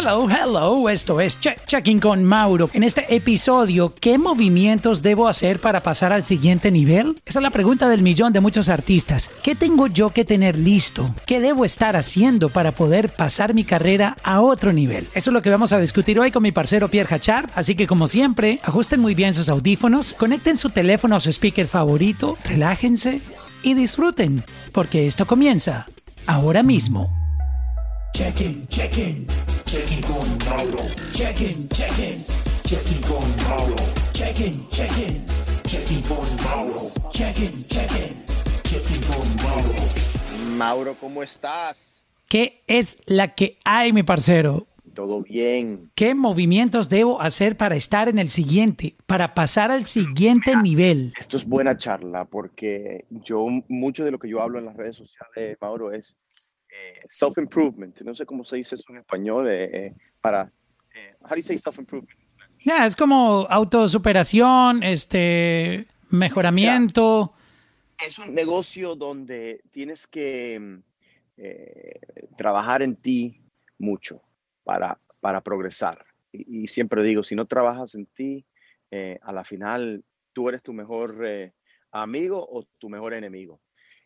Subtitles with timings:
[0.00, 2.70] Hello, hello, esto es Check Checking con Mauro.
[2.72, 7.20] En este episodio, ¿qué movimientos debo hacer para pasar al siguiente nivel?
[7.26, 9.28] Esa es la pregunta del millón de muchos artistas.
[9.42, 11.12] ¿Qué tengo yo que tener listo?
[11.26, 15.08] ¿Qué debo estar haciendo para poder pasar mi carrera a otro nivel?
[15.14, 17.50] Eso es lo que vamos a discutir hoy con mi parcero Pierre Hachard.
[17.56, 21.66] Así que como siempre, ajusten muy bien sus audífonos, conecten su teléfono a su speaker
[21.66, 23.20] favorito, relájense
[23.64, 25.86] y disfruten, porque esto comienza
[26.24, 27.17] ahora mismo.
[28.14, 29.26] Check-in, check-in,
[29.64, 30.84] check-in con Mauro.
[31.12, 32.24] Check-in, check-in,
[32.64, 33.76] check-in con Mauro.
[34.12, 35.24] Check-in, check-in,
[35.64, 36.90] check-in con Mauro.
[37.12, 38.24] Check-in, check-in,
[38.64, 40.56] check-in con Mauro.
[40.56, 42.02] Mauro, ¿cómo estás?
[42.28, 44.66] ¿Qué es la que hay, mi parcero?
[44.94, 45.92] Todo bien.
[45.94, 51.12] ¿Qué movimientos debo hacer para estar en el siguiente, para pasar al siguiente nivel?
[51.16, 54.96] Esto es buena charla porque yo, mucho de lo que yo hablo en las redes
[54.96, 56.16] sociales, Mauro, es
[56.88, 58.00] eh, self-improvement.
[58.02, 60.50] No sé cómo se dice eso en español, eh, eh, para...
[60.94, 62.18] eh, how do you say self-improvement?
[62.64, 67.32] Es como autosuperación, este, mejoramiento.
[68.04, 70.82] Es un negocio donde tienes que mm,
[71.36, 72.00] eh,
[72.36, 73.40] trabajar en ti
[73.78, 74.20] mucho
[74.64, 76.04] para, para progresar.
[76.32, 78.44] Y, y siempre digo, si no trabajas en ti,
[79.20, 80.02] a la final
[80.32, 81.22] tú eres tu mejor
[81.92, 83.60] amigo o tu mejor enemigo.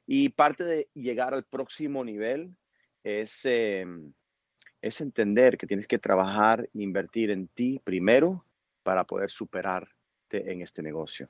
[0.06, 2.56] Y parte de llegar al próximo nivel
[3.04, 3.84] es, eh,
[4.80, 8.44] es entender que tienes que trabajar e invertir en ti primero
[8.82, 9.92] para poder superarte
[10.30, 11.28] en este negocio.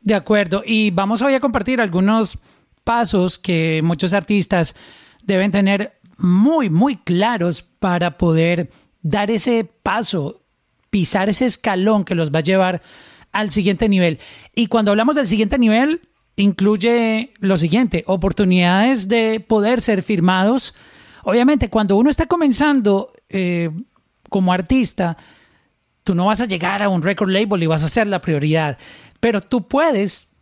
[0.00, 0.62] De acuerdo.
[0.64, 2.38] Y vamos hoy a compartir algunos
[2.84, 4.74] pasos que muchos artistas
[5.22, 8.70] deben tener muy, muy claros para poder
[9.02, 10.42] dar ese paso,
[10.90, 12.82] pisar ese escalón que los va a llevar
[13.32, 14.18] al siguiente nivel.
[14.54, 16.00] Y cuando hablamos del siguiente nivel,
[16.42, 20.74] incluye lo siguiente, oportunidades de poder ser firmados.
[21.24, 23.70] Obviamente, cuando uno está comenzando eh,
[24.28, 25.16] como artista,
[26.04, 28.78] tú no vas a llegar a un record label y vas a ser la prioridad,
[29.20, 30.32] pero tú puedes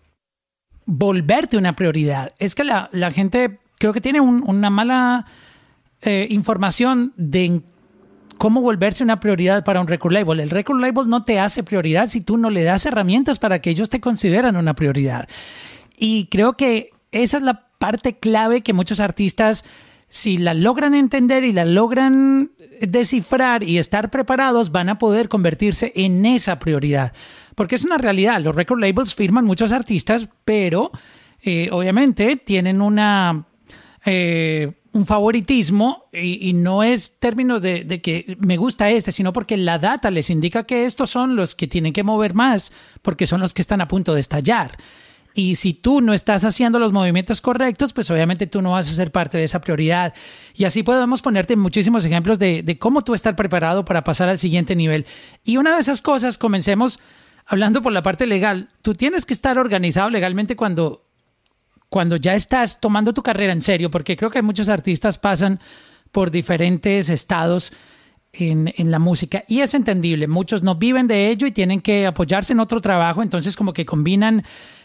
[0.86, 2.30] volverte una prioridad.
[2.38, 5.26] Es que la, gente creo que tiene un- una mala
[6.00, 7.60] eh, información de
[8.38, 10.40] cómo volverse una prioridad para un record label.
[10.40, 13.70] El record label no te hace prioridad si tú no le das herramientas para que
[13.70, 15.28] ellos te consideran una prioridad.
[15.98, 19.64] Y creo que esa es la parte clave que muchos artistas,
[20.08, 25.92] si la logran entender y la logran descifrar y estar preparados, van a poder convertirse
[25.94, 27.12] en esa prioridad.
[27.54, 30.90] Porque es una realidad, los record labels firman muchos artistas, pero
[31.42, 33.46] eh, obviamente tienen una...
[34.04, 39.78] eh, un favoritismo y, no es términos de que me gusta este, sino porque la
[39.78, 42.72] data les indica que estos son los que tienen que mover más
[43.02, 44.72] porque son los que están a punto de estallar.
[45.34, 48.92] Y si tú no estás haciendo los movimientos correctos, pues obviamente tú no vas a
[48.92, 50.14] ser parte de esa prioridad.
[50.54, 54.38] Y así podemos ponerte muchísimos ejemplos de, de cómo tú estar preparado para pasar al
[54.38, 55.06] siguiente nivel.
[55.44, 56.98] Y una de esas cosas, comencemos
[57.46, 58.68] hablando por la parte legal.
[58.82, 61.04] Tú tienes que estar organizado legalmente cuando
[61.88, 65.60] cuando ya estás tomando tu carrera en serio, porque creo que muchos artistas pasan
[66.12, 67.72] por diferentes estados
[68.32, 72.06] en, en, la música y es entendible, muchos no viven de ello y tienen que
[72.06, 74.44] apoyarse en otro trabajo, entonces como que combinan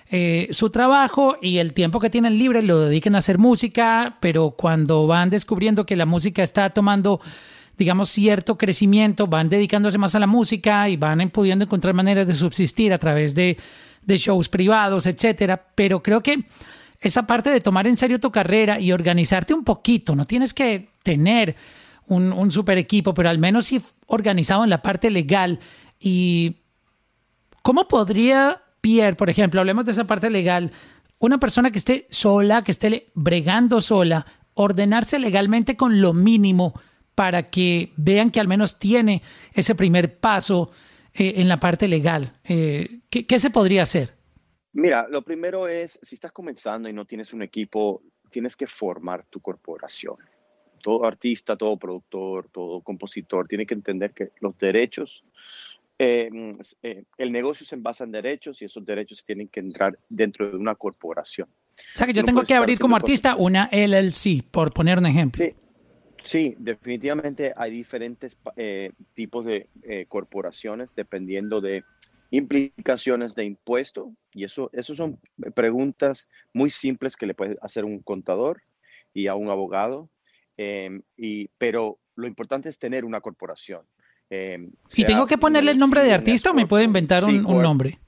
[0.09, 4.52] eh, su trabajo y el tiempo que tienen libre lo dedican a hacer música, pero
[4.52, 7.19] cuando van descubriendo que la música está tomando
[7.78, 12.36] digamos, cierto crecimiento, van dedicándose más a la música y van pudiendo encontrar maneras de
[12.36, 13.58] subsistir a través de,
[14.03, 15.69] de shows privados, etcétera.
[15.75, 16.46] Pero creo que
[17.00, 20.90] esa parte de tomar en serio tu carrera y organizarte un poquito, no tienes que
[21.03, 21.56] tener
[22.08, 25.59] un, un super equipo, pero al menos sí organizado en la parte legal.
[26.00, 26.58] ¿Y
[27.62, 30.69] cómo podría Pierre, por ejemplo, hablemos de esa parte legal,
[31.17, 36.73] una persona que esté sola, que esté bregando sola, ordenarse legalmente con lo mínimo
[37.16, 39.22] para que vean que al menos tiene
[39.53, 40.69] ese primer paso
[41.13, 42.33] eh, en la parte legal?
[42.43, 44.16] Eh, ¿qué, ¿Qué se podría hacer?
[44.73, 49.25] Mira, lo primero es, si estás comenzando y no tienes un equipo, tienes que formar
[49.29, 50.17] tu corporación.
[50.81, 55.23] Todo artista, todo productor, todo compositor tiene que entender que los derechos,
[56.03, 56.29] eh,
[56.82, 60.58] eh, el negocio se basa en derechos y esos derechos tienen que entrar dentro de
[60.58, 61.47] una corporación.
[61.50, 65.05] O sea que yo no tengo que abrir como artista una LLC, por poner un
[65.05, 65.44] ejemplo.
[65.44, 65.53] Sí,
[66.23, 69.67] sí definitivamente hay diferentes eh, tipos de
[70.08, 71.84] corporaciones dependiendo de
[72.32, 75.20] implicaciones de impuesto y eso, eso son
[75.56, 78.61] preguntas muy simples que le puede hacer un contador
[79.14, 80.09] y a un abogado,
[80.58, 83.85] eh, y, pero lo importante es tener una corporación.
[84.29, 87.61] Eh, ¿Y tengo que ponerle el nombre de artista o me puedo inventar un, un
[87.61, 87.99] nombre?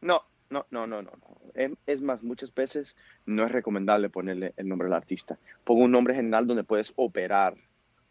[0.00, 1.10] No, no, no, no, no.
[1.54, 2.94] Es, es, más, muchas veces
[3.24, 5.38] no es recomendable ponerle el nombre del artista.
[5.64, 7.54] Pongo un nombre general donde puedes operar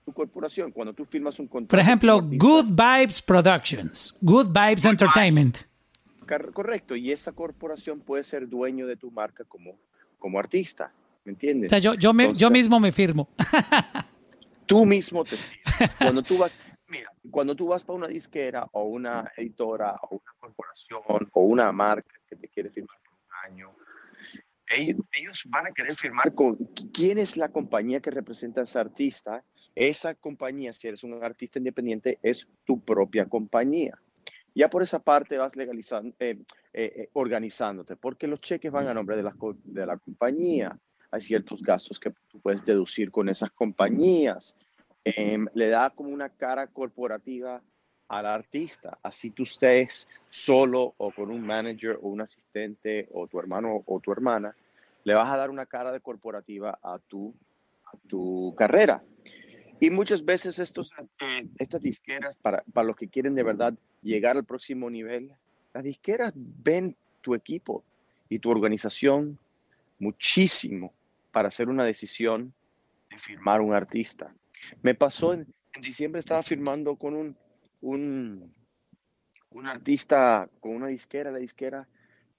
[0.04, 0.72] tu corporación.
[0.72, 1.70] Cuando tú firmas un contrato.
[1.72, 5.58] Por ejemplo, Good Vibes Productions, Good Vibes Good Entertainment.
[6.54, 9.78] Correcto, y esa corporación puede ser dueño de tu marca como,
[10.18, 10.92] como artista,
[11.24, 11.70] ¿me O entiendes?
[11.70, 13.30] sea, yo, yo, me- yo mismo me firmo.
[14.66, 15.96] tú mismo te firmas.
[16.00, 16.52] Cuando tú vas,
[16.88, 21.72] mira, cuando tú vas para una disquera o una editora o una corporación o una
[21.72, 23.76] marca que te quiere firmar por un año,
[24.68, 26.56] ellos, ellos van a querer firmar con
[26.92, 29.44] quién es la compañía que representa a ese artista.
[29.76, 34.00] Esa compañía, si eres un artista independiente, es tu propia compañía.
[34.56, 36.40] Ya por esa parte vas legalizando, eh,
[36.74, 39.36] eh, eh, organizándote, porque los cheques van a nombre de la,
[39.66, 40.80] de la compañía.
[41.12, 44.56] Hay ciertos gastos que tú puedes deducir con esas compañías.
[45.06, 47.62] Em, le da como una cara corporativa
[48.08, 48.98] al artista.
[49.04, 54.00] Así tú estés solo o con un manager o un asistente o tu hermano o
[54.00, 54.56] tu hermana,
[55.04, 57.36] le vas a dar una cara de corporativa a tu,
[58.08, 59.04] tu carrera.
[59.80, 64.38] Y muchas veces estos, eh, estas disqueras, para, para los que quieren de verdad llegar
[64.38, 65.32] al próximo nivel,
[65.74, 67.84] las disqueras ven tu equipo
[68.28, 69.38] y tu organización
[70.00, 70.94] muchísimo
[71.32, 72.54] para hacer una decisión
[73.12, 74.34] de firmar un artista.
[74.82, 77.38] Me pasó en, en diciembre, estaba firmando con un,
[77.82, 78.54] un,
[79.52, 81.88] un artista, con una disquera, la disquera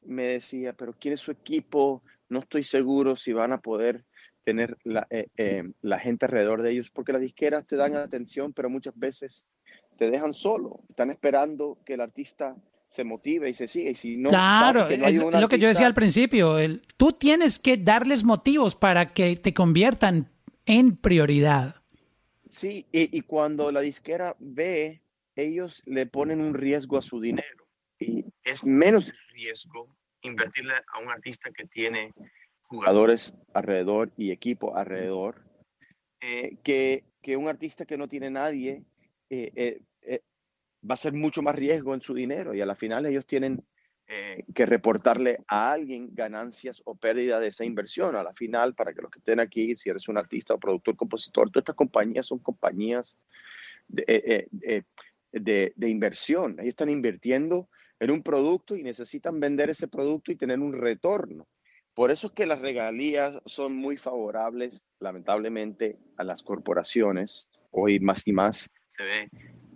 [0.05, 4.05] me decía, pero quiere su equipo, no estoy seguro si van a poder
[4.45, 8.53] tener la, eh, eh, la gente alrededor de ellos, porque las disqueras te dan atención,
[8.53, 9.49] pero muchas veces
[9.99, 12.55] te dejan solo, están esperando que el artista
[12.89, 15.59] se motive y se siga, y si no, claro, sabe que no es lo que
[15.59, 16.59] yo decía al principio.
[16.59, 20.31] el- tú tienes que darles motivos para que te conviertan
[20.67, 21.77] en prioridad.
[22.57, 25.03] Sí, y, y cuando la disquera ve,
[25.35, 27.69] ellos le ponen un riesgo a su dinero.
[27.99, 32.15] Y es menos riesgo invertirle a un artista que tiene
[32.63, 35.45] jugadores alrededor y equipo alrededor
[36.23, 38.83] eh, que, que un artista que no tiene nadie
[39.29, 40.23] eh, eh,
[40.89, 42.55] va a ser mucho más riesgo en su dinero.
[42.55, 43.63] Y a la final ellos tienen
[44.09, 48.15] eh, que reportarle a alguien ganancias o pérdida de esa inversión.
[48.15, 50.95] A la final, para que los que estén aquí, si eres un artista o productor,
[50.97, 53.17] compositor, todas estas compañías son compañías
[53.89, 54.83] de, eh, eh,
[55.33, 56.53] de, de inversión.
[56.61, 57.69] Ellos están invirtiendo
[57.99, 61.49] en un producto y necesitan vender ese producto y tener un retorno.
[61.93, 67.49] Por eso es que las regalías son muy favorables, lamentablemente, a las corporaciones.
[67.73, 69.31] Hoy más y más se ve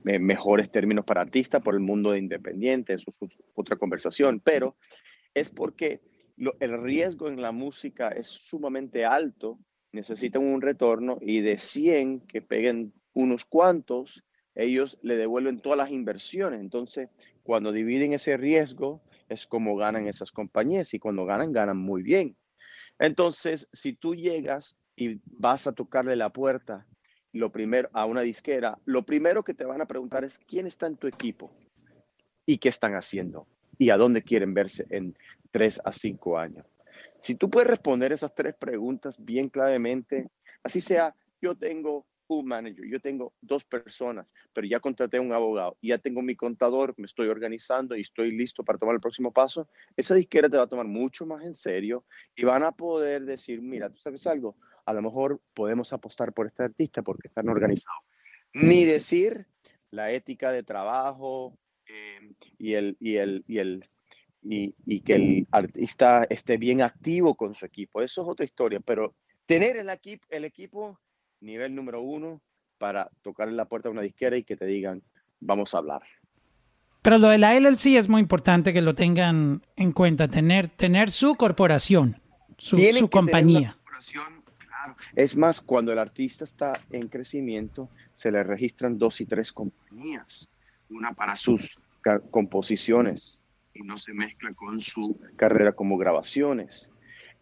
[0.07, 3.19] eh, mejores términos para artistas por el mundo de independiente, eso es
[3.55, 4.77] otra conversación, pero
[5.35, 6.01] es porque
[6.59, 9.59] el riesgo en la música es sumamente alto,
[9.93, 14.23] necesitan un retorno y de 100 que peguen unos cuantos,
[14.55, 16.61] ellos le devuelven todas las inversiones.
[16.61, 17.09] Entonces,
[17.43, 22.37] cuando dividen ese riesgo, es como ganan esas compañías y cuando ganan, ganan muy bien.
[22.99, 26.87] Entonces, si tú llegas y vas a tocarle la puerta
[27.33, 30.87] lo primero a una disquera, lo primero que te van a preguntar es quién está
[30.87, 31.51] en tu equipo
[32.47, 33.47] y qué están haciendo
[33.79, 35.17] y a dónde quieren verse en
[35.51, 36.67] tres a cinco años.
[37.21, 40.29] Si tú puedes responder esas tres preguntas bien clavemente,
[40.63, 45.77] así sea, yo tengo un manager, yo tengo dos personas, pero ya contraté un abogado,
[45.83, 49.69] ya tengo mi contador, me estoy organizando y estoy listo para tomar el próximo paso,
[49.97, 52.05] esa disquera te va a tomar mucho más en serio
[52.37, 54.57] y van a poder decir, mira, tú sabes algo,
[54.91, 58.05] a lo mejor podemos apostar por este artista porque están organizados.
[58.53, 59.47] Ni decir
[59.91, 61.57] la ética de trabajo
[61.87, 63.83] eh, y, el, y, el, y, el,
[64.43, 68.03] y, y que el artista esté bien activo con su equipo.
[68.03, 69.15] Eso es otra historia, pero
[69.47, 71.01] tener el, equipo el equipo
[71.41, 72.41] nivel número uno
[72.79, 75.03] para tocar en la puerta de una disquera y que te digan,
[75.41, 76.03] vamos a hablar.
[77.03, 81.11] Pero lo de la LLC es muy importante que lo tengan en cuenta, tener, tener
[81.11, 82.21] su corporación,
[82.59, 83.77] su, su que tener una compañía.
[83.83, 84.40] corporación.
[85.15, 90.49] Es más, cuando el artista está en crecimiento, se le registran dos y tres compañías.
[90.91, 91.79] Una para sus
[92.31, 93.41] composiciones
[93.75, 96.91] y no se mezcla con su carrera como grabaciones.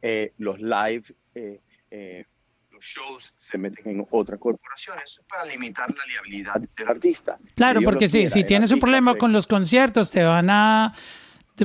[0.02, 2.24] Eh, los live, eh, eh,
[2.70, 4.96] los shows se meten en otra corporación.
[5.02, 7.38] Eso es para limitar la liabilidad del artista.
[7.56, 10.50] Claro, Si porque quiera, si el tienes un problema se- con los conciertos, te van
[10.50, 10.92] a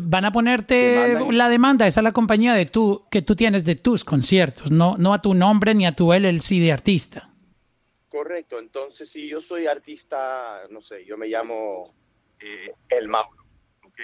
[0.01, 3.75] van a ponerte la demanda, esa es la compañía de tu, que tú tienes de
[3.75, 7.29] tus conciertos, no, no a tu nombre ni a tu LLC de artista.
[8.09, 11.83] Correcto, entonces si yo soy artista, no sé, yo me llamo
[12.39, 13.43] eh, El Mauro,
[13.83, 13.99] ¿ok?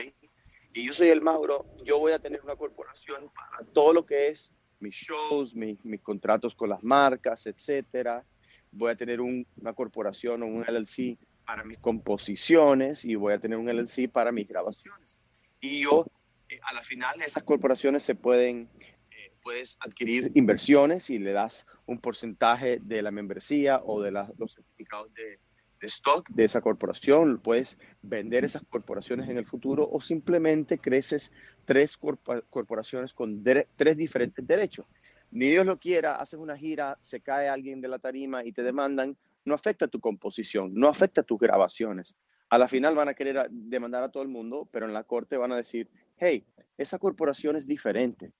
[0.73, 4.29] Y yo soy El Mauro, yo voy a tener una corporación para todo lo que
[4.29, 8.23] es mis shows, mis, mis contratos con las marcas, etcétera.
[8.71, 13.39] Voy a tener un- una corporación o un LLC para mis composiciones y voy a
[13.39, 15.18] tener un LLC para mis grabaciones.
[15.61, 16.05] Y yo,
[16.49, 18.69] eh, a la final, esas corporaciones se pueden
[19.11, 24.53] eh, puedes adquirir inversiones y le das un porcentaje de la membresía o de los
[24.53, 25.39] certificados de,
[25.81, 27.39] de stock de esa corporación.
[27.39, 31.31] Puedes vender esas corporaciones en el futuro o simplemente creces
[31.65, 34.85] tres corpora- corporaciones con tres diferentes derechos.
[35.31, 38.63] Ni Dios lo quiera, haces una gira, se cae alguien de la tarima y te
[38.63, 42.15] demandan, no afecta tu composición, no afecta tus grabaciones.
[42.49, 45.37] A la final van a querer demandar a todo el mundo, pero en la corte
[45.37, 45.87] van a decir,
[46.17, 46.43] hey,
[46.77, 48.31] esa corporación es diferente.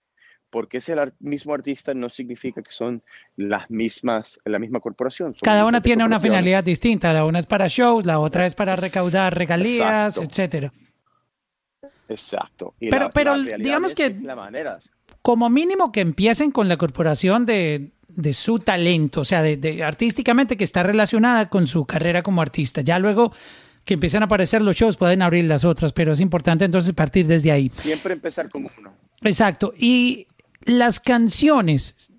[0.50, 3.04] Porque es el ar- mismo artista no significa que son
[3.36, 5.34] las mismas, la misma corporación.
[5.34, 7.14] son Cada una tiene una finalidad distinta.
[7.14, 10.24] La una es para shows, la otra es para recaudar regalías, Exacto.
[10.24, 10.74] etcétera.
[12.08, 12.74] Exacto.
[12.80, 14.80] Y Pero- la- pero la digamos es que- la.
[15.22, 19.84] Como mínimo que empiecen con la corporación de, de su talento, o sea, de, de
[19.84, 22.82] artísticamente que está relacionada con su carrera como artista.
[22.82, 23.32] Ya luego
[23.86, 27.26] que empiecen a aparecer los shows pueden abrir las otras, pero es importante entonces partir
[27.28, 27.70] desde ahí.
[27.70, 28.94] Siempre empezar con uno.
[29.22, 29.74] Exacto.
[29.78, 30.28] Y
[30.64, 32.12] las canciones.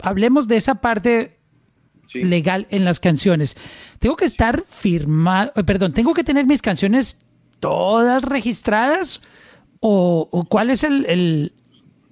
[0.00, 1.38] Hablemos de esa parte
[2.06, 2.22] Sí.
[2.22, 3.56] legal en las canciones.
[3.98, 7.24] Tengo que estar firmado, eh, perdón, tengo que tener mis canciones
[7.60, 9.22] todas registradas
[9.80, 11.52] o, o cuál es el, el,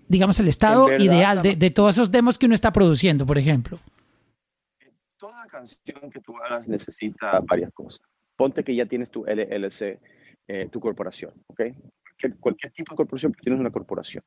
[0.09, 3.39] digamos, el estado verdad, ideal de, de todos esos demos que uno está produciendo, por
[3.39, 3.79] ejemplo.
[5.23, 8.01] Toda canción que tú hagas necesita varias cosas.
[8.37, 10.01] Ponte que ya tienes tu LLC,
[10.49, 11.61] eh, tu corporación, ¿ok?
[12.03, 14.25] Cualquier, cualquier tipo de corporación, pero tienes una corporación.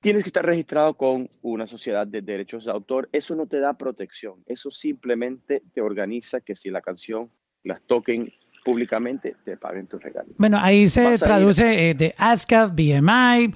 [0.00, 3.08] Tienes que estar registrado con una sociedad de derechos de autor.
[3.12, 4.42] Eso no te da protección.
[4.44, 7.30] Eso simplemente te organiza que si la canción
[7.64, 8.30] la toquen
[8.66, 10.34] públicamente, te paguen tus regalos.
[10.36, 13.54] Bueno, ahí se Vas traduce eh, de ASCAP, BMI,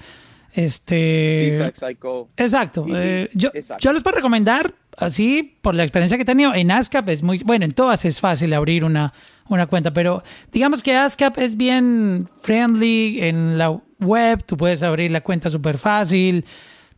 [0.53, 1.71] este...
[1.75, 2.29] Psycho.
[2.37, 2.85] Exacto.
[2.87, 3.83] Y- Eh, yo, exacto.
[3.83, 7.39] yo les puedo recomendar, así, por la experiencia que he tenido, en ASCAP es muy,
[7.45, 9.13] bueno, en todas es fácil abrir una,
[9.49, 15.11] una cuenta, pero digamos que ASCAP es bien friendly en la web, tú puedes abrir
[15.11, 16.45] la cuenta súper fácil,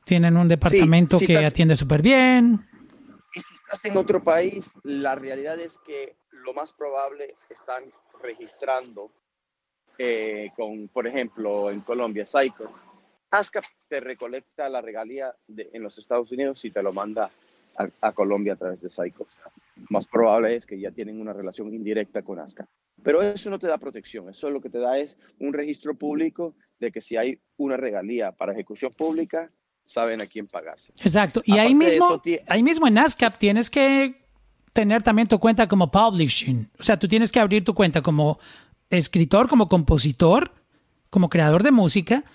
[0.04, 2.60] tienen un departamento si que estás- atiende súper bien.
[3.34, 7.84] Y si estás en otro país, la realidad es que lo más probable están
[8.22, 9.12] registrando
[9.98, 12.70] eh, con, por ejemplo, en Colombia, Psycho.
[13.32, 17.30] ASCAP te recolecta la regalía de- en los Estados Unidos y te lo manda
[17.78, 19.28] a, a Colombia a través de Psycho.
[19.90, 22.68] Más probable es que ya tienen una relación indirecta con ASCAP.
[23.04, 26.56] Pero eso no te da protección, eso lo que te da es un registro público
[26.80, 29.52] de que si hay una regalía para ejecución pública,
[29.86, 30.92] saben a quién pagarse.
[31.00, 31.42] Exacto.
[31.46, 34.26] Y ahí Aparte mismo, eso, ahí mismo en ASCAP tienes que
[34.74, 36.70] tener también tu cuenta como publishing.
[36.80, 38.40] O sea, tú tienes que abrir tu cuenta como
[38.90, 40.52] escritor, como compositor,
[41.10, 42.26] como creador de música,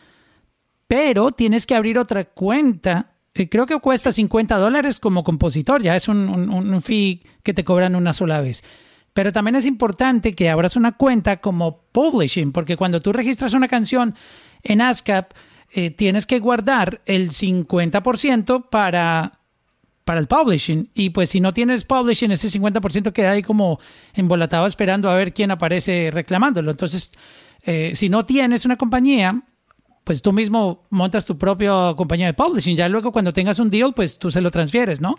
[0.87, 3.12] pero tienes que abrir otra cuenta.
[3.35, 7.95] Eh, Creo que cuesta 50 dólares como compositor, ya es un, fee que te cobran
[7.97, 8.65] una sola vez.
[9.13, 13.69] Pero también es importante que abras una cuenta como publishing, porque cuando tú registras una
[13.69, 14.15] canción
[14.63, 15.33] en ASCAP,
[15.73, 19.41] eh, tienes que guardar el 50% para,
[20.05, 20.91] para el publishing.
[20.95, 23.81] Y pues si no tienes publishing, ese 50% queda ahí como
[24.15, 26.71] embolatado esperando a ver quién aparece reclamándolo.
[26.71, 27.13] Entonces,
[27.63, 29.43] eh, si no tienes una compañía,
[30.04, 32.76] pues tú mismo montas tu propia compañía de publishing.
[32.76, 35.16] Ya luego cuando tengas un deal, pues tú se lo transfieres, ¿no?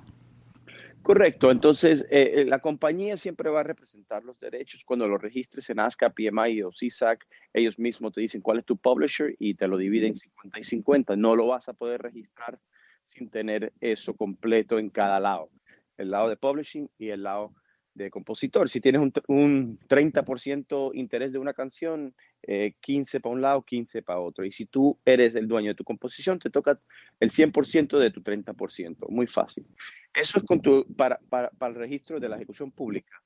[1.03, 4.83] Correcto, entonces eh, eh, la compañía siempre va a representar los derechos.
[4.85, 8.77] Cuando lo registres en ASCAP, PMI o CSAC, ellos mismos te dicen cuál es tu
[8.77, 11.15] publisher y te lo dividen 50 y 50.
[11.15, 12.59] No lo vas a poder registrar
[13.07, 15.49] sin tener eso completo en cada lado,
[15.97, 17.51] el lado de publishing y el lado
[17.93, 18.69] de compositor.
[18.69, 24.01] Si tienes un, un 30% interés de una canción, eh, 15 para un lado, 15
[24.01, 24.45] para otro.
[24.45, 26.79] Y si tú eres el dueño de tu composición, te toca
[27.19, 29.09] el 100% de tu 30%.
[29.09, 29.65] Muy fácil.
[30.13, 33.21] Eso es con tu, para, para, para el registro de la ejecución pública.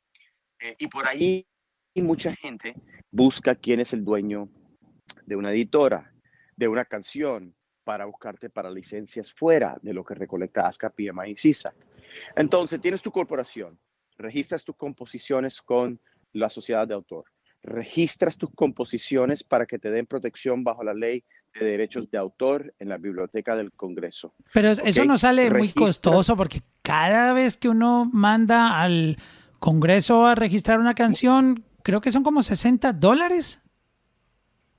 [0.60, 1.46] Eh, y por ahí
[1.96, 2.76] mucha gente
[3.12, 4.50] busca quién es el dueño
[5.26, 6.12] de una editora,
[6.56, 7.56] de una canción,
[7.86, 11.76] para buscarte para licencias fuera de lo que recolecta ASCA, PMI y CISAC.
[12.36, 13.80] Entonces, tienes tu corporación,
[14.18, 16.00] registras tus composiciones con
[16.34, 17.26] la sociedad de autor,
[17.64, 21.24] registras tus composiciones para que te den protección bajo la ley
[21.60, 24.34] de derechos de autor en la biblioteca del Congreso.
[24.54, 29.18] Pero eso no sale muy registras- costoso porque cada vez que uno manda al
[29.60, 33.62] Congreso a registrar una canción, creo que son como 60 dólares.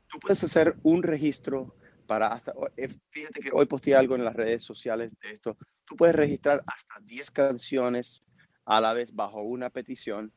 [0.09, 1.75] Tú puedes hacer un registro
[2.07, 5.97] para hasta, eh, fíjate que hoy posteé algo en las redes sociales de esto, tú
[5.97, 8.23] puedes registrar hasta 10 canciones
[8.67, 10.33] a la vez bajo una petición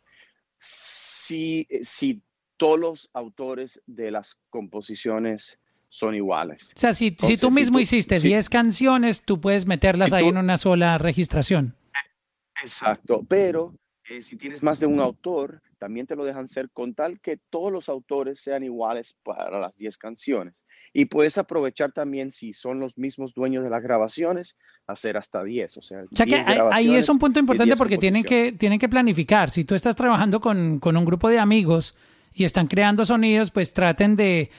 [0.59, 2.21] si, eh, si
[2.57, 5.57] todos los autores de las composiciones
[5.89, 6.71] son iguales.
[6.75, 10.09] O sea, si, si tú si mismo tú- hiciste si- 10 canciones, tú puedes meterlas
[10.11, 11.75] si ahí tú- en una sola registración.
[12.61, 13.73] Exacto, pero
[14.09, 17.37] Eh, si tienes más de un autor, también te lo dejan ser con tal que
[17.49, 20.63] todos los autores sean iguales para las 10 canciones.
[20.93, 25.77] Y puedes aprovechar también, si son los mismos dueños de las grabaciones, hacer hasta 10.
[25.77, 28.51] O sea, O sea que 10 ahí- es un punto importante 10 porque tienen que,
[28.53, 29.51] tienen que planificar.
[29.51, 31.95] Si tú estás trabajando con, con un grupo de amigos
[32.33, 34.49] y están creando sonidos, pues traten de,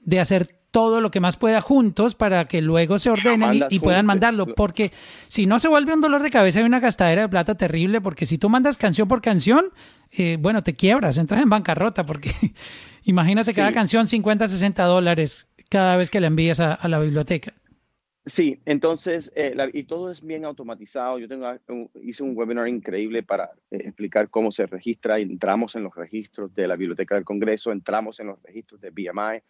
[0.00, 4.04] de hacer todo lo que más pueda juntos para que luego se ordenen y, puedan
[4.04, 4.44] mandarlo.
[4.44, 4.92] Lo- Porque
[5.26, 8.26] si no se vuelve un dolor de cabeza y una gastadera de plata terrible, porque
[8.26, 9.64] si tú mandas canción por canción,
[10.12, 12.30] eh, bueno, te quiebras, entras en bancarrota, porque
[13.04, 17.54] imagínate cada canción 50, 60 dólares cada vez que la envías a, a la biblioteca.
[18.26, 21.18] Sí, entonces, eh, la- y todo es bien automatizado.
[21.18, 25.18] Yo tengo, un- hice un webinar increíble para eh, explicar cómo se registra.
[25.20, 29.40] Entramos en los registros de la Biblioteca del Congreso, entramos en los registros de BMI,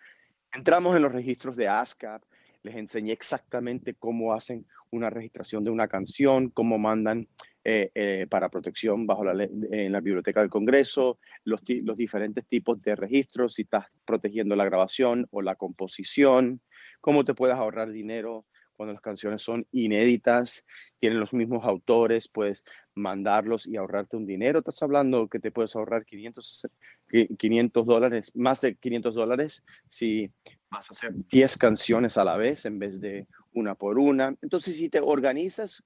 [0.52, 2.22] entramos en los registros de ASCAP.
[2.62, 7.28] Les enseñé exactamente cómo hacen una registración de una canción, cómo mandan
[7.64, 12.46] eh, eh, para protección bajo la ley en la Biblioteca del Congreso, los, los diferentes
[12.46, 16.60] tipos de registros, si estás protegiendo la grabación o la composición,
[17.00, 20.64] cómo te puedes ahorrar dinero cuando las canciones son inéditas,
[20.98, 22.62] tienen los mismos autores, puedes
[22.94, 24.58] mandarlos y ahorrarte un dinero.
[24.58, 26.68] Estás hablando que te puedes ahorrar 500,
[27.08, 30.30] qui- 500 dólares, más de 500 dólares si
[30.70, 34.34] vas a hacer 10 canciones a la vez en vez de una por una.
[34.42, 35.82] Entonces, si te organizas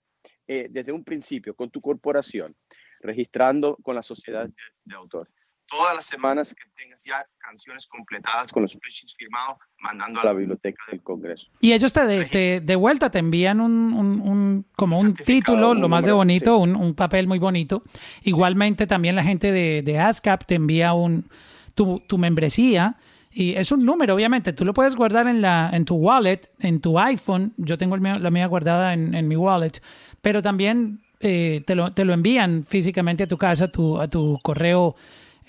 [0.46, 2.54] eh, desde un principio con tu corporación,
[3.00, 4.54] registrando con la sociedad de,
[4.84, 5.28] de autor,
[5.70, 10.32] todas las semanas que tengas ya canciones completadas con los spreadsheets firmados, mandando a la
[10.32, 11.48] biblioteca del Congreso.
[11.60, 15.72] Y ellos te de, te- de vuelta te envían un, un- un- como un título,
[15.74, 16.62] lo más de bonito, sí.
[16.62, 17.82] un, un papel muy bonito.
[18.22, 21.28] Igualmente también la gente de, de ASCAP te envía un
[21.74, 22.96] tu, tu membresía
[23.30, 24.52] y es un número, obviamente.
[24.52, 27.54] Tú lo puedes guardar en la en tu wallet, en tu iPhone.
[27.58, 29.80] Yo tengo el mío- la mía guardada en, en mi wallet,
[30.20, 34.38] pero también eh, te, lo, te lo envían físicamente a tu casa, tu, a tu
[34.42, 34.96] correo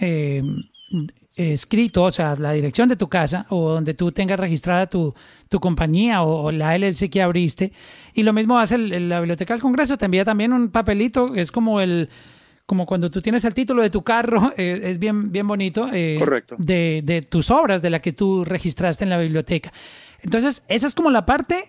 [0.01, 0.43] eh,
[1.37, 5.13] escrito, o sea, la dirección de tu casa o donde tú tengas registrada tu,
[5.47, 7.71] tu compañía o, o la LLC que abriste.
[8.13, 11.33] Y lo mismo hace el- el- la Biblioteca del Congreso, te envía también un papelito,
[11.35, 12.09] es como el
[12.65, 16.15] como cuando tú tienes el título de tu carro, eh, es bien, bien bonito, eh,
[16.19, 16.55] Correcto.
[16.57, 19.71] De, de tus obras, de la que tú registraste en la biblioteca.
[20.21, 21.65] Entonces, esa es como la parte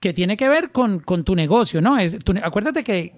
[0.00, 1.98] que tiene que ver con, con tu negocio, ¿no?
[1.98, 3.14] Es, tu- acuérdate que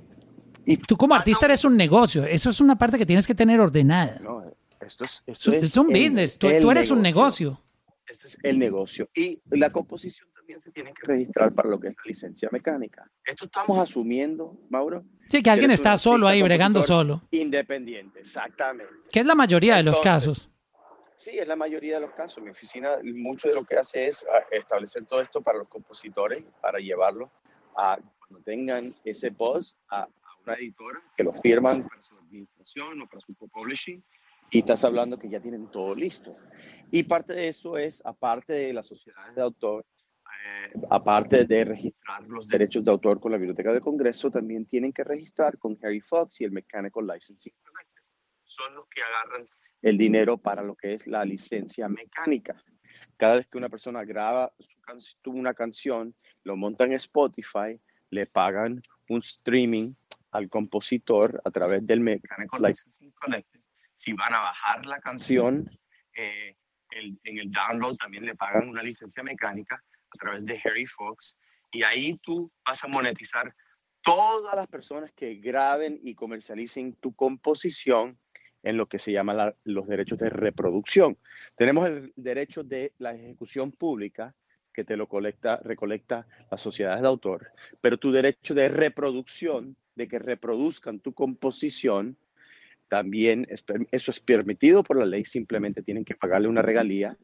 [0.87, 4.19] tú como artista eres un negocio, eso es una parte que tienes que tener ordenada.
[4.23, 4.43] No,
[4.89, 7.63] esto es, Es, esto es un el- business, tú, tú eres un negocio.
[8.07, 9.09] Este es el negocio.
[9.15, 13.09] Y la composición también se tiene que registrar para lo que es la licencia mecánica.
[13.25, 15.05] Esto estamos asumiendo, Mauro.
[15.29, 18.93] Sí, que alguien está solo ahí bregando solo, Independiente, exactamente.
[19.13, 20.51] que es la mayoría de los Entonces, casos.
[21.19, 22.43] Sí, es la mayoría de los casos.
[22.43, 26.43] Mi oficina, mucho de lo que hace es ah, establecer todo esto para los compositores,
[26.63, 27.31] para llevarlo
[27.77, 30.09] a cuando tengan ese post a, a
[30.45, 34.03] una editora que lo firman para su administración o para su publishing
[34.51, 36.37] y estás hablando que ya tienen todo listo.
[36.91, 39.85] Y parte de eso es, aparte de las sociedades de autor,
[40.25, 44.93] eh, aparte de registrar los derechos de autor con la Biblioteca del Congreso, también tienen
[44.93, 48.07] que registrar con Harry Fox y el Mechanical Licensing Collective.
[48.45, 49.47] Son los que agarran
[49.83, 52.63] el dinero para lo que es la licencia mecánica.
[53.17, 57.79] Cada vez que una persona graba su can- una canción, lo monta en Spotify,
[58.11, 59.93] le pagan un streaming
[60.31, 63.58] al compositor a través del Mechanical Licensing Collective.
[63.99, 65.69] Si van a bajar la canción,
[66.15, 66.55] eh,
[66.91, 71.37] el- en el download también le pagan una licencia mecánica a través de Harry Fox.
[71.73, 73.53] Y ahí tú vas a monetizar
[74.03, 78.21] todas las personas que graben y comercialicen tu composición
[78.63, 81.19] en lo que se llama la- los derechos de reproducción.
[81.57, 84.33] Tenemos el derecho de la ejecución pública,
[84.73, 90.07] que te lo colecta, recolecta las sociedades de autor, pero tu derecho de reproducción, de
[90.07, 92.17] que reproduzcan tu composición,
[92.89, 97.17] también es per- eso es permitido por la ley, simplemente tienen que pagarle una regalía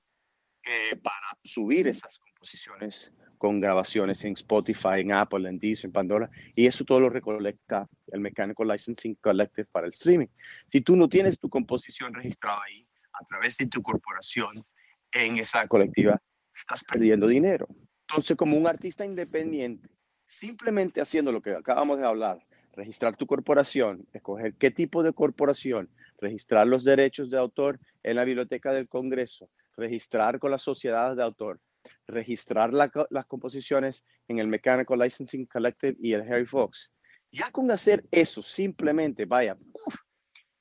[0.65, 6.31] eh, para subir esas composiciones con grabaciones en Spotify, en Apple, en Deezer, en Pandora,
[6.55, 10.29] y eso todo lo recolecta el Mechanical Licensing Collective para el streaming.
[10.71, 14.65] Si tú no tienes tu composición registrada ahí a través de tu corporación
[15.13, 16.21] en esa colectiva,
[16.55, 17.67] estás perdiendo dinero.
[18.09, 19.89] Entonces, como un artista independiente,
[20.27, 22.39] simplemente haciendo lo que acabamos de hablar,
[22.75, 28.25] registrar tu corporación, escoger qué tipo de corporación, registrar los derechos de autor en la
[28.25, 31.61] biblioteca del Congreso, registrar con las sociedades de autor,
[32.07, 36.91] registrar las composiciones en el Mechanical Licensing Collective y el Harry Fox.
[37.31, 39.57] Ya con hacer eso, simplemente vaya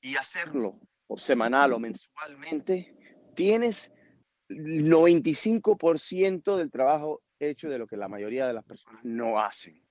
[0.00, 2.96] y hacerlo o semanal o mensualmente,
[3.34, 3.92] tienes
[4.48, 9.83] 95% del trabajo hecho de lo que la mayoría de las personas no hacen.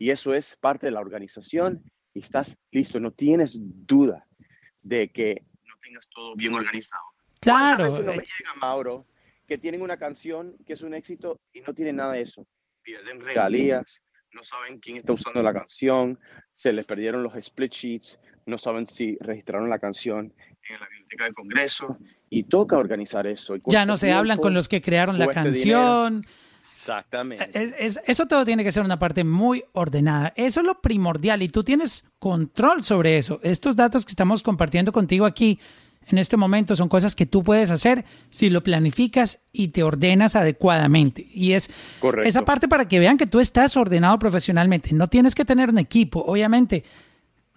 [0.00, 1.84] Y eso es parte de la organización
[2.14, 4.26] y estás listo, no tienes duda
[4.80, 7.02] de que no tengas todo bien organizado.
[7.38, 7.84] Claro.
[7.84, 9.06] Veces no me eh, llega, Mauro,
[9.46, 12.46] que tienen una canción que es un éxito y no tienen nada de eso.
[12.82, 16.18] Pierden regalías, no saben quién está usando la canción,
[16.54, 20.32] se les perdieron los split sheets, no saben si registraron la canción
[20.66, 21.98] en la biblioteca del Congreso
[22.30, 23.54] y toca organizar eso.
[23.54, 26.24] y ya no se hablan tiempo, con los que crearon la canción.
[26.60, 27.50] Exactamente.
[27.54, 30.32] Es- es- eso todo tiene que ser una parte muy ordenada.
[30.36, 33.40] Eso es lo primordial y tú tienes control sobre eso.
[33.42, 35.58] Estos datos que estamos compartiendo contigo aquí
[36.06, 40.34] en este momento son cosas que tú puedes hacer si lo planificas y te ordenas
[40.36, 41.26] adecuadamente.
[41.32, 41.70] Y es
[42.00, 42.28] Correcto.
[42.28, 44.92] esa parte para que vean que tú estás ordenado profesionalmente.
[44.92, 46.20] No tienes que tener un equipo.
[46.26, 46.84] Obviamente,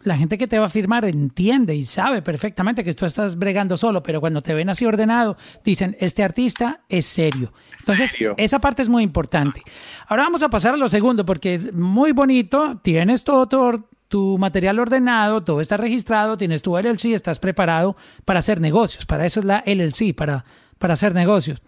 [0.03, 3.77] la gente que te va a firmar entiende y sabe perfectamente que tú estás bregando
[3.77, 7.53] solo, pero cuando te ven así ordenado, dicen, este artista es serio.
[7.79, 8.33] Entonces, Serio.
[8.37, 9.61] esa parte es muy importante.
[10.07, 14.37] Ahora vamos a pasar a lo segundo, porque es muy bonito, tienes todo, tu- tu
[14.37, 19.05] material ordenado, todo está registrado, tienes tu LLC, estás preparado para hacer negocios.
[19.07, 20.45] Para eso es la LLC, para,
[20.77, 21.61] para hacer negocios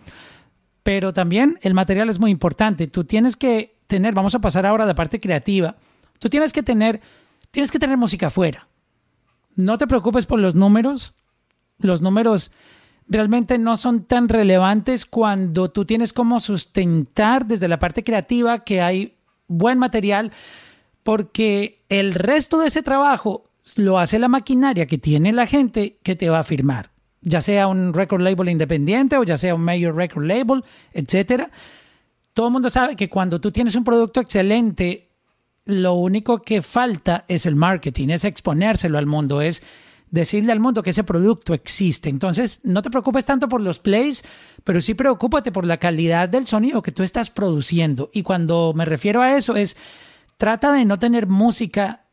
[0.83, 2.85] pero también el material es muy importante.
[2.85, 5.75] Tú tienes que tener, vamos a pasar ahora a la parte creativa.
[6.19, 7.01] Tú tienes que tener,
[7.55, 8.67] tienes que tener música afuera.
[9.55, 11.13] No te preocupes por los números.
[11.77, 12.51] Los números
[13.07, 18.81] realmente no son tan relevantes cuando tú tienes como sustentar desde la parte creativa que
[18.81, 19.15] hay
[19.47, 20.33] buen material,
[21.01, 26.17] porque el resto de ese trabajo lo hace la maquinaria que tiene la gente que
[26.17, 26.91] te va a firmar,
[27.21, 31.51] ya sea un record label independiente o ya sea un major record label, etcétera.
[32.33, 35.04] Todo el mundo sabe que cuando tú tienes un producto excelente,
[35.65, 39.63] lo único que falta es el marketing, es exponérselo al mundo, es
[40.11, 42.09] decirle al mundo que ese producto existe.
[42.09, 44.23] Entonces, no te preocupes tanto por los plays,
[44.63, 48.09] pero sí preocúpate por la calidad del sonido que tú estás produciendo.
[48.13, 49.75] Y cuando me refiero a eso es,
[50.37, 52.05] trata de no tener música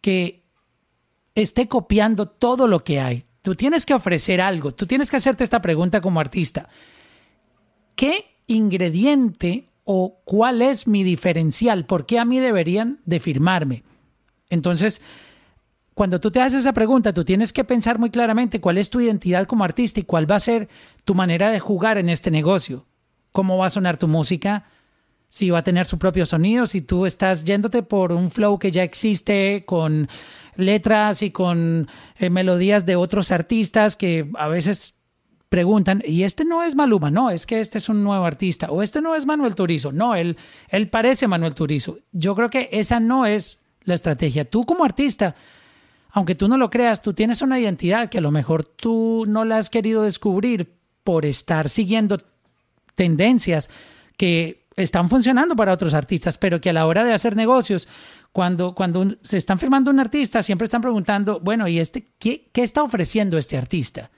[0.00, 0.44] que
[1.34, 3.24] esté copiando todo lo que hay.
[3.42, 6.68] Tú tienes que ofrecer algo, tú tienes que hacerte esta pregunta como artista.
[7.96, 11.86] ¿Qué ingrediente o cuál es mi diferencial?
[11.86, 13.84] ¿Por qué a mí deberían de firmarme?
[14.48, 15.02] Entonces,
[15.94, 19.00] cuando tú te haces esa pregunta, tú tienes que pensar muy claramente cuál es tu
[19.00, 20.68] identidad como artista y cuál va a ser
[21.04, 22.86] tu manera de jugar en este negocio.
[23.30, 24.64] ¿Cómo va a sonar tu música?
[25.28, 28.72] Si va a tener su propio sonido, si tú estás yéndote por un flow que
[28.72, 30.08] ya existe con
[30.56, 34.94] letras y con eh, melodías de otros artistas que a veces
[35.54, 38.82] preguntan, y este no es Maluma, no, es que este es un nuevo artista, o
[38.82, 40.36] este no es Manuel Turizo, no, él,
[40.68, 41.98] él parece Manuel Turizo.
[42.10, 44.44] Yo creo que esa no es la estrategia.
[44.44, 45.36] Tú como artista,
[46.10, 49.44] aunque tú no lo creas, tú tienes una identidad que a lo mejor tú no
[49.44, 52.18] la has querido descubrir por estar siguiendo
[52.96, 53.70] tendencias
[54.16, 57.86] que están funcionando para otros artistas, pero que a la hora de hacer negocios,
[58.32, 62.64] cuando, cuando se están firmando un artista, siempre están preguntando, bueno, ¿y este qué, qué
[62.64, 64.10] está ofreciendo este artista?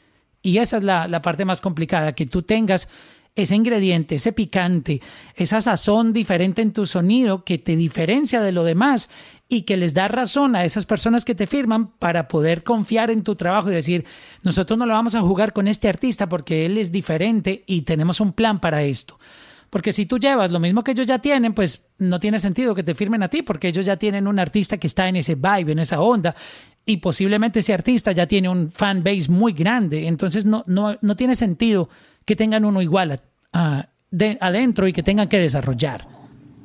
[0.47, 2.89] Y esa es la, la parte más complicada, que tú tengas
[3.35, 5.03] ese ingrediente, ese picante,
[5.35, 9.11] esa sazón diferente en tu sonido que te diferencia de lo demás
[9.49, 13.25] y que les da razón a esas personas que te firman para poder confiar en
[13.25, 14.05] tu trabajo y decir,
[14.45, 18.21] nosotros no lo vamos a jugar con este artista porque él es diferente y tenemos
[18.21, 19.19] un plan para esto.
[19.69, 22.85] Porque si tú llevas lo mismo que ellos ya tienen, pues no tiene sentido que
[22.85, 25.73] te firmen a ti, porque ellos ya tienen un artista que está en ese vibe,
[25.73, 26.37] en esa onda,
[26.89, 30.07] y posiblemente ese artista ya tiene un fan base muy grande.
[30.07, 31.91] Entonces no, no, no tiene sentido
[32.25, 33.21] que tengan uno igual
[33.53, 36.03] adentro y que tengan que desarrollar.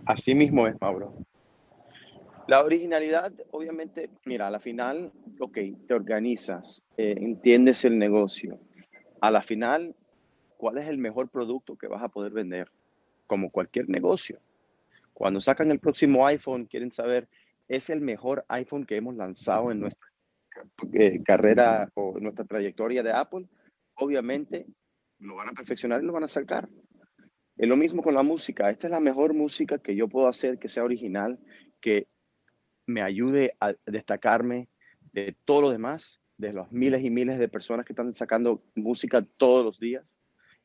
[0.06, 1.14] Así mismo es, Mauro.
[2.48, 5.58] La originalidad, obviamente, mira, a la final, ok,
[5.88, 8.60] te organizas, eh, entiendes el negocio.
[9.22, 9.96] A la final,
[10.58, 12.70] ¿cuál es el mejor producto que vas a poder vender?
[13.26, 14.40] Como cualquier negocio.
[15.14, 17.28] Cuando sacan el próximo iPhone, quieren saber,
[17.68, 20.11] ¿es el mejor iPhone que hemos lanzado en nuestra
[20.94, 23.48] eh, carrera o nuestra trayectoria de Apple?
[23.96, 24.66] Obviamente,
[25.20, 26.70] lo van a perfeccionar y lo van a sacar.
[27.58, 28.70] Es lo mismo con la música.
[28.70, 31.40] Esta es la mejor música que yo puedo hacer, que sea original,
[31.80, 32.08] que
[32.88, 34.68] me ayude a destacarme
[35.14, 39.22] de todo lo demás, de los miles y miles de personas que están sacando música
[39.38, 40.04] todos los días.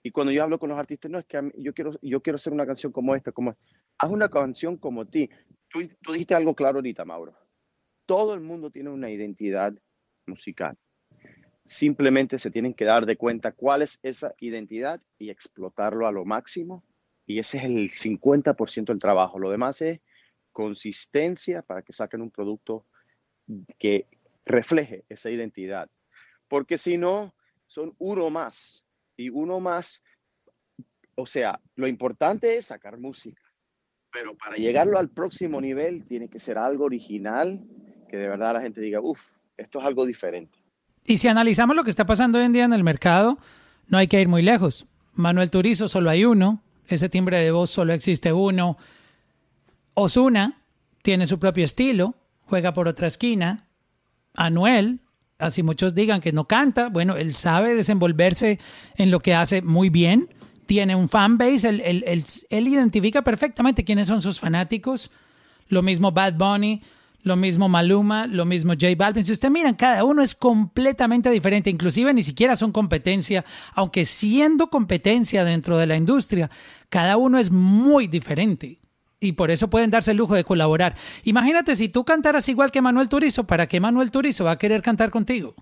[0.03, 2.53] Y cuando yo hablo con los artistas, no es que yo quiero, yo quiero hacer
[2.53, 3.57] una canción como esta, como
[3.99, 5.29] haz una canción como ti.
[5.69, 7.35] Tú, tú dijiste algo claro ahorita, Mauro.
[8.07, 9.75] Todo el mundo tiene una identidad
[10.27, 10.77] musical.
[11.67, 16.25] Simplemente se tienen que dar de cuenta cuál es esa identidad y explotarlo a lo
[16.25, 16.85] máximo.
[17.27, 19.39] Y ese es el 50% del trabajo.
[19.39, 20.01] Lo demás es
[20.53, 22.87] consistencia para que saquen un producto
[23.79, 24.07] que
[24.45, 25.91] refleje esa identidad.
[26.49, 27.35] Porque si no,
[27.67, 28.85] son uno más.
[29.17, 30.03] Y uno más,
[31.17, 33.43] o sea, lo importante es sacar música.
[34.12, 37.67] Pero para llegarlo al próximo nivel, tiene que ser algo original,
[38.09, 39.21] que de verdad la gente diga, uff,
[39.57, 40.59] esto es algo diferente.
[41.05, 43.38] Y si analizamos lo que está pasando hoy en día en el mercado,
[43.88, 44.87] no hay que ir muy lejos.
[45.14, 48.77] Manuel Turizo solo hay uno, ese timbre de voz solo existe uno.
[49.95, 50.61] Osuna
[51.03, 52.14] tiene su propio estilo,
[52.47, 53.66] juega por otra esquina.
[54.35, 55.01] Anuel,
[55.38, 58.59] así muchos digan que no canta, bueno, él sabe desenvolverse
[58.97, 60.29] en lo que hace muy bien.
[60.66, 65.12] Tiene un fanbase, él, él, él, él identifica perfectamente quiénes son sus fanáticos.
[65.69, 66.83] Lo mismo Bad Bunny,
[67.27, 69.25] lo mismo Maluma, lo mismo J Balvin.
[69.25, 74.71] Si usted miran, cada uno es completamente diferente, inclusive ni siquiera son competencia, aunque siendo
[74.71, 76.49] competencia dentro de la industria,
[76.89, 78.79] cada uno es muy diferente.
[79.19, 80.95] Y por eso pueden darse el lujo de colaborar.
[81.25, 84.81] Imagínate si tú cantaras igual que Manuel Turizo, ¿para qué Manuel Turizo va a querer
[84.81, 85.57] cantar contigo?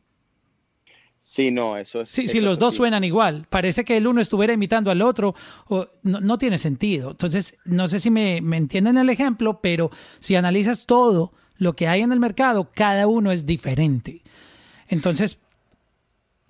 [1.18, 2.10] Sí, no, eso es.
[2.10, 5.34] Sí, eso si los dos suenan igual, parece que el uno estuviera imitando al otro,
[5.68, 7.12] o, no, no tiene sentido.
[7.12, 11.88] Entonces, no sé si me, me entienden el ejemplo, pero si analizas todo lo que
[11.88, 14.20] hay en el mercado, cada uno es diferente.
[14.88, 15.38] Entonces,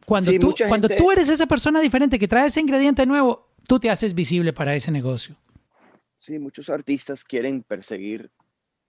[0.07, 3.49] cuando, Sí, tú, cuando gente- tú eres esa persona diferente que trae ese ingrediente nuevo,
[3.67, 5.37] tú te haces visible para ese negocio.
[6.19, 8.31] Sí, muchos artistas quieren perseguir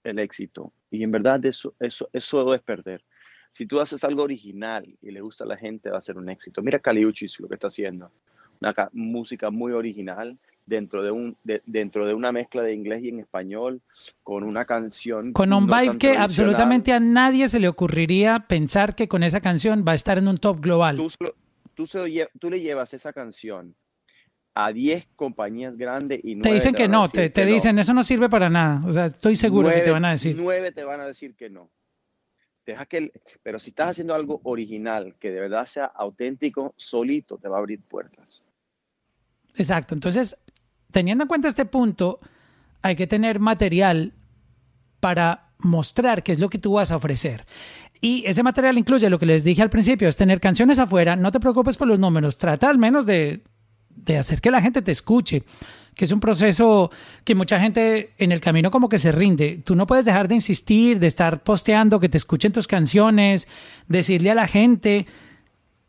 [0.04, 3.04] el éxito y en verdad eso, eso, eso es perder.
[3.51, 6.30] Si tú haces algo original y le gusta a la gente, va a ser un
[6.30, 6.62] éxito.
[6.62, 8.12] Mira Caliuchis lo que está haciendo.
[8.62, 13.04] Una ca- música muy original dentro de, un, de- dentro de una mezcla de inglés
[13.04, 13.82] y en español
[14.23, 15.34] con una canción.
[15.34, 19.41] Con un no vibe que absolutamente a nadie se le ocurriría pensar que con esa
[19.41, 20.97] canción va a estar en un top global.
[20.97, 21.10] Tú,
[21.73, 23.75] tú, se le llevas esa canción
[24.56, 27.54] a 10 compañías grandes y Te dicen que no, te, te que no.
[27.54, 28.82] dicen, eso no sirve para nada.
[28.88, 30.36] O sea, estoy seguro que te van a decir.
[30.38, 31.69] Nueve te van a decir que no.
[32.65, 33.12] Deja que
[33.43, 37.60] pero si estás haciendo algo original, que de verdad sea auténtico, solito te va a
[37.60, 38.41] abrir puertas.
[39.56, 39.93] Exacto.
[39.93, 40.36] Entonces,
[40.96, 42.22] teniendo en cuenta este punto,
[42.82, 44.14] hay que tener material
[45.02, 47.46] para mostrar qué es lo que tú vas a ofrecer.
[48.00, 51.34] Y ese material incluye lo que les dije al principio, es tener canciones afuera, no
[51.34, 53.42] te preocupes por los números, trata al menos de,
[53.90, 55.44] de hacer que la gente te escuche,
[55.96, 56.90] que es un proceso
[57.26, 59.62] que mucha gente en el camino como que se rinde.
[59.66, 63.50] Tú no puedes dejar de insistir, de estar posteando, que te escuchen tus canciones,
[63.90, 65.08] decirle a la gente,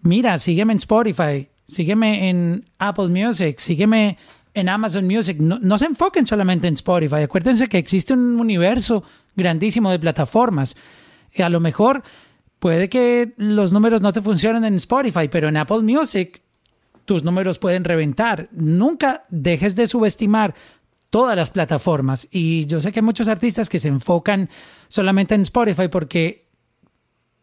[0.00, 4.18] mira, sígueme en Spotify, sígueme en Apple Music, sígueme
[4.56, 5.38] en Amazon Music.
[5.38, 7.16] No, se enfoquen solamente en Spotify.
[7.16, 9.04] Acuérdense que existe un universo
[9.36, 10.76] grandísimo de plataformas.
[11.30, 12.02] Y a lo mejor
[12.58, 16.42] puede que los números no te funcionen en Spotify, pero en Apple Music
[17.04, 18.48] tus números pueden reventar.
[18.50, 20.54] Nunca dejes de subestimar
[21.10, 22.26] todas las plataformas.
[22.30, 24.48] Y yo sé que hay muchos artistas que se enfocan
[24.88, 26.48] solamente en Spotify porque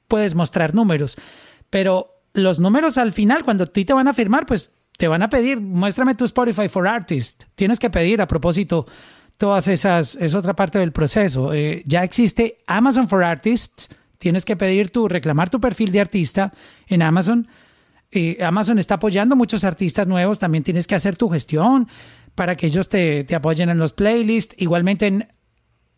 [0.08, 1.16] puedes mostrar números.
[1.70, 5.30] Pero los números al final, cuando a te van a firmar, pues te van a
[5.30, 7.48] pedir, muéstrame tu Spotify for Artists.
[7.56, 8.86] Tienes que pedir a propósito
[9.38, 11.54] todas esas, es otra parte del proceso.
[11.54, 13.90] Eh, ya existe Amazon for Artists.
[14.18, 16.54] Tienes que pedir tu, reclamar tu perfil de artista
[16.88, 17.48] en Amazon.
[18.12, 20.40] Eh, Amazon está apoyando muchos artistas nuevos.
[20.40, 21.88] También tienes que hacer tu gestión
[22.36, 24.56] para que ellos te, te apoyen en los playlists.
[24.60, 25.28] Igualmente en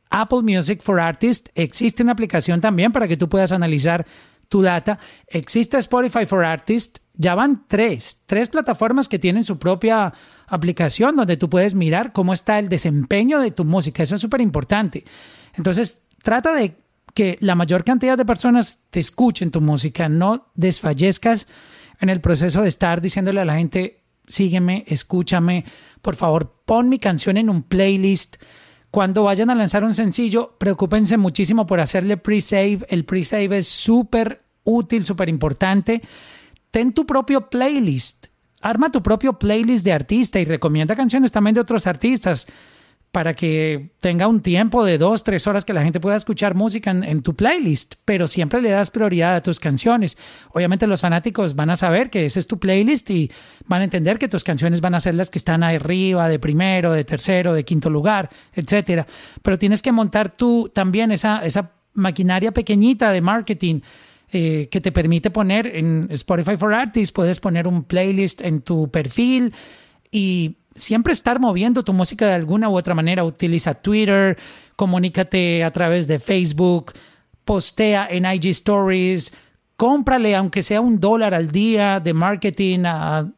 [0.09, 4.05] Apple Music for Artists existe una aplicación también para que tú puedas analizar
[4.47, 4.99] tu data.
[5.27, 7.01] Existe Spotify for Artists.
[7.17, 10.13] Ya van tres, tres plataformas que tienen su propia
[10.47, 14.03] aplicación donde tú puedes mirar cómo está el desempeño de tu música.
[14.03, 15.05] Eso es súper importante.
[15.55, 16.75] Entonces, trata de
[17.13, 20.09] que la mayor cantidad de personas te escuchen tu música.
[20.09, 21.47] No desfallezcas
[22.01, 25.63] en el proceso de estar diciéndole a la gente, sígueme, escúchame,
[26.01, 28.35] por favor, pon mi canción en un playlist.
[28.95, 32.85] Cuando vayan a lanzar un sencillo, preocúpense muchísimo por hacerle pre-save.
[32.87, 36.01] El pre-save es súper útil, súper importante.
[36.71, 38.27] Ten tu propio playlist.
[38.61, 42.47] Arma tu propio playlist de artista y recomienda canciones también de otros artistas
[43.15, 46.91] para que tenga un tiempo de dos, tres horas que la gente pueda escuchar música
[46.91, 50.17] en, tu playlist, pero siempre le das prioridad a tus canciones.
[50.51, 53.31] Obviamente los fanáticos van a saber que ese es tu playlist y
[53.67, 56.91] van a entender que tus canciones van a ser las que están arriba, de primero,
[56.91, 59.07] de tercero, de quinto lugar, etcétera.
[59.41, 63.79] Pero tienes que montar tú también esa, esa maquinaria pequeñita de marketing
[64.33, 68.91] eh, que te permite poner en Spotify for Artists, puedes poner un playlist en tu
[68.91, 69.53] perfil
[70.11, 73.23] y siempre estar moviendo tu música de alguna u otra manera.
[73.23, 74.37] Utiliza Twitter,
[74.75, 76.93] comunícate a través de Facebook,
[77.45, 79.33] postea en IG Stories,
[79.77, 83.31] cómprale aunque sea un dólar al día de marketing a,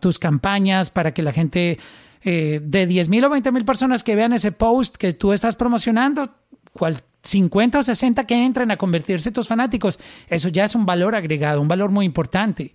[0.00, 1.78] tus campañas para que la gente
[2.22, 5.56] eh, de 10 mil o 20 mil personas que vean ese post que tú estás
[5.56, 6.30] promocionando,
[6.72, 11.16] cual, 50 o 60 que entren a convertirse tus fanáticos, eso ya es un valor
[11.16, 12.72] agregado, un valor muy importante.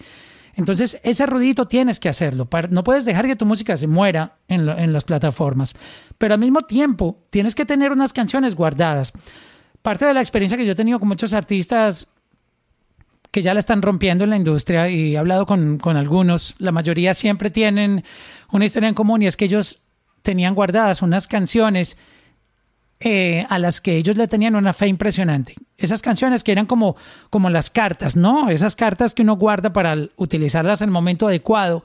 [0.55, 2.47] Entonces, ese ruidito tienes que hacerlo.
[2.69, 5.75] No puedes dejar que tu música se muera en, en, las plataformas.
[6.17, 9.13] Pero al mismo tiempo, tienes que tener unas canciones guardadas.
[9.81, 12.07] Parte de la experiencia que yo he tenido con muchos artistas
[13.31, 16.73] que ya la están rompiendo en la industria y he hablado con, con algunos, la
[16.73, 18.03] mayoría siempre tienen
[18.51, 19.81] una historia en común y es que ellos
[20.21, 21.97] tenían guardadas unas canciones
[23.03, 25.55] eh, a las que ellos le tenían una fe impresionante.
[25.75, 26.95] Esas canciones que eran como,
[27.31, 28.51] como las cartas, ¿no?
[28.51, 31.83] Esas cartas que uno guarda para utilizarlas en el momento adecuado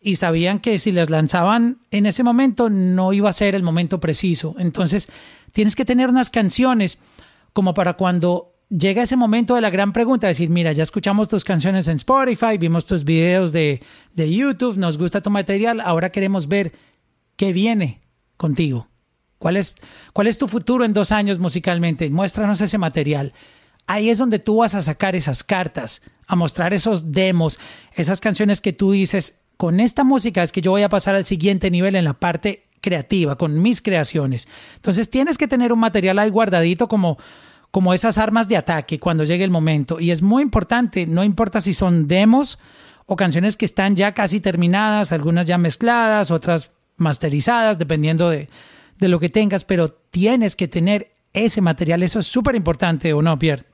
[0.00, 4.00] y sabían que si las lanzaban en ese momento no iba a ser el momento
[4.00, 4.56] preciso.
[4.58, 5.08] Entonces
[5.52, 6.98] tienes que tener unas canciones
[7.52, 11.44] como para cuando llega ese momento de la gran pregunta, decir, mira, ya escuchamos tus
[11.44, 13.80] canciones en Spotify, vimos tus videos de,
[14.14, 16.72] de YouTube, nos gusta tu material, ahora queremos ver
[17.36, 18.00] qué viene
[18.36, 18.88] contigo.
[19.38, 19.74] ¿Cuál es,
[20.12, 22.08] ¿Cuál es tu futuro en dos años musicalmente?
[22.10, 23.32] Muéstranos ese material.
[23.86, 27.58] Ahí es donde tú vas a sacar esas cartas, a mostrar esos demos,
[27.94, 31.24] esas canciones que tú dices, con esta música es que yo voy a pasar al
[31.24, 34.48] siguiente nivel en la parte creativa, con mis creaciones.
[34.76, 37.18] Entonces tienes que tener un material ahí guardadito como,
[37.70, 40.00] como esas armas de ataque cuando llegue el momento.
[40.00, 42.58] Y es muy importante, no importa si son demos
[43.06, 48.48] o canciones que están ya casi terminadas, algunas ya mezcladas, otras masterizadas, dependiendo de,
[48.98, 52.02] de lo que tengas, pero tienes que tener ese material.
[52.02, 53.64] Eso es súper importante, ¿o no, Pierre?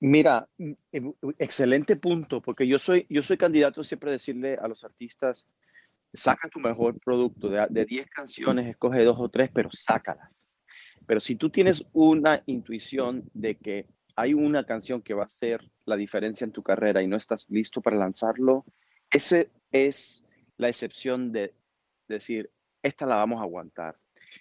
[0.00, 0.76] Mira, eh,
[1.38, 5.44] excelente punto, porque yo soy, yo soy candidato siempre a decirle a los artistas,
[6.12, 10.30] saca tu mejor producto, de 10 canciones, escoge dos o tres, pero sácalas.
[11.06, 15.68] Pero si tú tienes una intuición de que hay una canción que va a ser
[15.84, 18.64] la diferencia en tu carrera y no estás listo para lanzarlo,
[19.10, 20.22] ese es
[20.56, 21.54] la excepción de
[22.08, 22.50] decir,
[22.88, 23.96] esta la vamos a aguantar.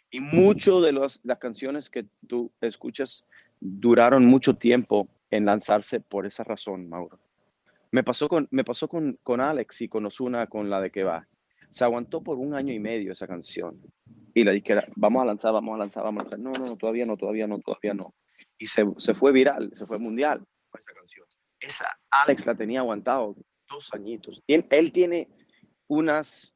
[0.09, 3.23] Y muchas de las canciones que tú escuchas
[3.59, 7.19] duraron mucho tiempo en lanzarse por esa razón, Mauro.
[7.91, 11.03] Me pasó con, me pasó con, con Alex y con Osuna, con la de que
[11.03, 11.27] va.
[11.71, 13.81] Se aguantó por un año y medio esa canción.
[14.33, 16.39] Y la dije, vamos a lanzar, vamos a lanzar, vamos a lanzar.
[16.39, 18.13] No, no, no, todavía no, todavía no, todavía no.
[18.57, 20.43] Y se, se fue viral, se fue mundial
[20.77, 21.25] esa canción.
[21.59, 23.35] Esa Alex la tenía aguantado
[23.69, 24.41] dos añitos.
[24.47, 25.27] Él tiene
[25.87, 26.53] unas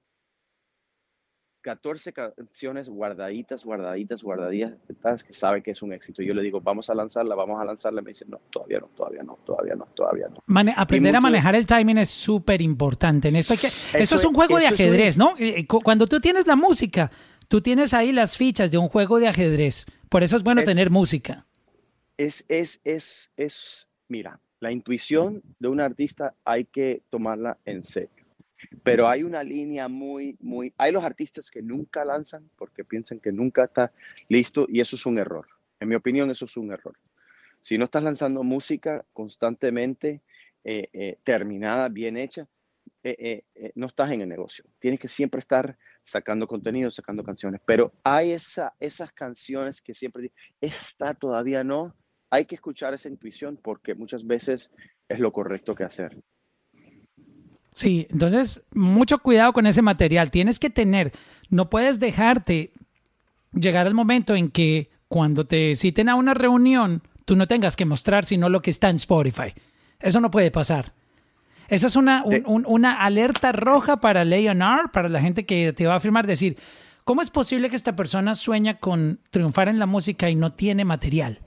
[1.61, 6.21] 14 canciones guardaditas, guardaditas, guardaditas, que sabe que es un éxito.
[6.23, 8.01] Yo le digo, vamos a lanzarla, vamos a lanzarla.
[8.01, 10.73] Me dice, no, todavía no, todavía no, todavía no, todavía no.
[10.75, 13.27] aprender a manejar el timing es súper importante.
[13.27, 15.35] En esto, que, eso, es un juego de ajedrez, ¿no?
[15.83, 17.11] Cuando tú tienes la música,
[17.47, 19.85] tú tienes ahí las fichas de un juego de ajedrez.
[20.09, 21.45] Por eso es bueno tener música.
[22.17, 28.20] Es, es, es, es, mira, la intuición de un artista hay que tomarla en serio
[28.83, 30.73] pero hay una línea muy, muy...
[30.77, 33.91] Hay los artistas que nunca lanzan porque piensan que nunca está
[34.29, 35.47] listo y eso es un error.
[35.79, 36.97] En mi opinión, eso es un error.
[37.61, 40.21] Si no estás lanzando música constantemente,
[40.63, 42.47] eh, eh, terminada, bien hecha,
[43.03, 43.43] eh,
[43.75, 44.63] no estás en el negocio.
[44.79, 47.61] Tienes que siempre estar sacando contenido, sacando canciones.
[47.65, 51.95] Pero hay esa, esas canciones que siempre esta todavía no.
[52.29, 54.71] Hay que escuchar esa intuición porque muchas veces
[55.09, 56.17] es lo correcto que hacer.
[57.73, 60.31] Sí, entonces mucho cuidado con ese material.
[60.31, 61.11] Tienes que tener,
[61.49, 62.71] no puedes dejarte
[63.53, 67.85] llegar al momento en que cuando te citen a una reunión, tú no tengas que
[67.85, 69.53] mostrar sino lo que está en Spotify.
[69.99, 70.93] Eso no puede pasar.
[71.67, 75.97] Eso es una, una alerta roja para Leonard, para la gente que te va a
[75.97, 76.57] afirmar, decir,
[77.05, 80.83] ¿cómo es posible que esta persona sueña con triunfar en la música y no tiene
[80.83, 81.39] material?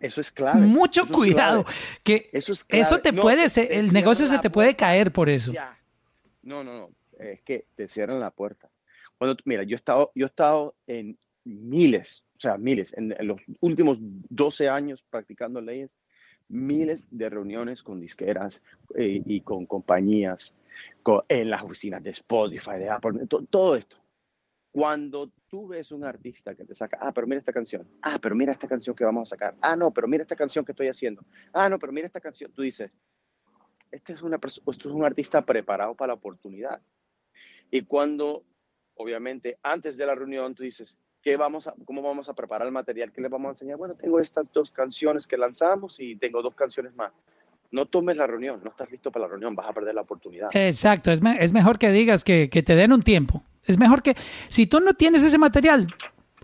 [0.00, 0.60] Eso es clave.
[0.60, 1.64] Mucho cuidado.
[2.02, 5.52] Que eso, eso te puede, el negocio se te puede caer por eso.
[6.42, 6.90] No, no, no.
[7.18, 8.70] Es que te cierran la puerta.
[9.18, 13.40] Cuando, mira, yo he estado, yo he estado en miles, o sea, miles, en, los
[13.60, 15.90] últimos 12 años practicando leyes,
[16.48, 18.62] miles de reuniones con disqueras
[18.96, 20.54] eh, y con compañías,
[21.28, 23.96] en las oficinas de Spotify, de Apple, todo esto.
[24.72, 28.36] Cuando tú ves un artista que te saca, ah, pero mira esta canción, ah, pero
[28.36, 30.88] mira esta canción que vamos a sacar, ah, no, pero mira esta canción que estoy
[30.88, 32.90] haciendo, ah, no, pero mira esta canción, tú dices,
[33.90, 36.80] este es, una esto es un artista preparado para la oportunidad.
[37.70, 38.44] Y cuando,
[38.94, 42.72] obviamente, antes de la reunión, tú dices, ¿qué vamos a, ¿cómo vamos a preparar el
[42.72, 43.12] material?
[43.12, 43.76] ¿Qué le vamos a enseñar?
[43.76, 47.12] Bueno, tengo estas dos canciones que lanzamos y tengo dos canciones más.
[47.72, 50.48] No tomes la reunión, no estás listo para la reunión, vas a perder la oportunidad.
[50.52, 53.44] Exacto, es, es mejor que digas que, que te den un tiempo.
[53.64, 54.16] Es mejor que,
[54.48, 55.86] si tú no tienes ese material,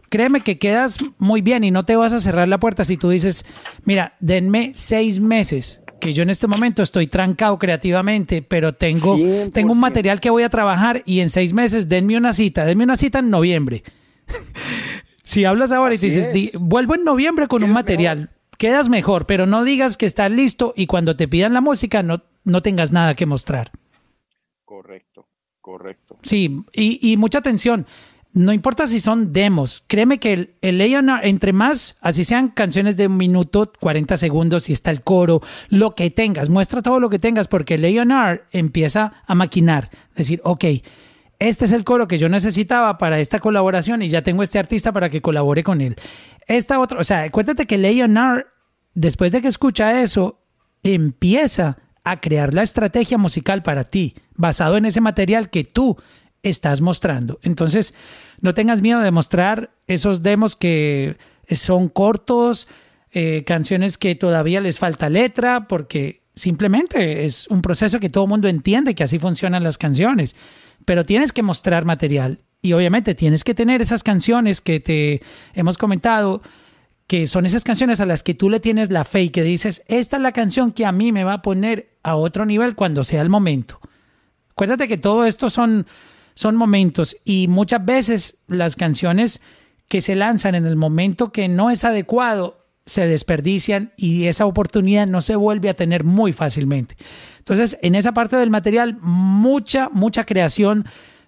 [0.09, 3.11] créeme que quedas muy bien y no te vas a cerrar la puerta si tú
[3.11, 3.45] dices,
[3.85, 9.17] mira, denme seis meses, que yo en este momento estoy trancado creativamente, pero tengo,
[9.53, 12.85] tengo un material que voy a trabajar y en seis meses denme una cita, denme
[12.85, 13.83] una cita en noviembre.
[15.25, 19.47] si hablas ahora y te dices, vuelvo en noviembre con un material, quedas mejor, pero
[19.47, 23.15] no digas que estás listo y cuando te pidan la música no, no tengas nada
[23.15, 23.71] que mostrar.
[24.65, 25.27] Correcto,
[25.61, 26.06] correcto.
[26.23, 27.87] Sí, y, mucha atención.
[28.33, 30.81] no importa si son demos, créeme que el, el
[31.23, 35.41] entre más, así sean canciones de un minuto, 40 segundos, si está el coro,
[35.71, 37.85] lo que tengas, muestra todo lo que tengas, porque el
[38.53, 40.65] empieza a maquinar, decir, ok,
[41.39, 44.93] este es el coro que yo necesitaba para esta colaboración y ya tengo este artista
[44.93, 45.97] para que colabore con él.
[46.47, 48.45] Esta otra, o sea, acuérdate que el
[48.95, 50.41] después de que escucha eso,
[50.83, 55.99] empieza a crear la estrategia musical para ti, basado en ese material que tú
[56.45, 57.41] estás mostrando.
[57.43, 57.95] Entonces,
[58.41, 61.17] no tengas miedo de mostrar esos demos que
[61.51, 62.69] son cortos,
[63.11, 68.31] eh, canciones que todavía les falta letra, porque simplemente es un proceso que todo el
[68.31, 70.37] mundo entiende que así funcionan las canciones.
[70.85, 75.23] Pero tienes que mostrar material y obviamente tienes que tener esas canciones que te
[75.55, 76.41] hemos comentado
[77.07, 79.83] que son esas canciones a las que tú le tienes la fe y que dices,
[79.87, 83.05] esta es la canción que a mí me va a poner a otro nivel cuando
[83.05, 83.81] sea el momento.
[84.51, 85.87] Acuérdate que todo esto son,
[86.35, 89.41] son momentos y muchas veces las canciones
[89.89, 95.07] que se lanzan en el momento que no es adecuado se desperdician y esa oportunidad
[95.07, 96.97] no se vuelve a tener muy fácilmente.
[97.39, 100.87] Entonces, en esa parte del material, mucha, mucha creación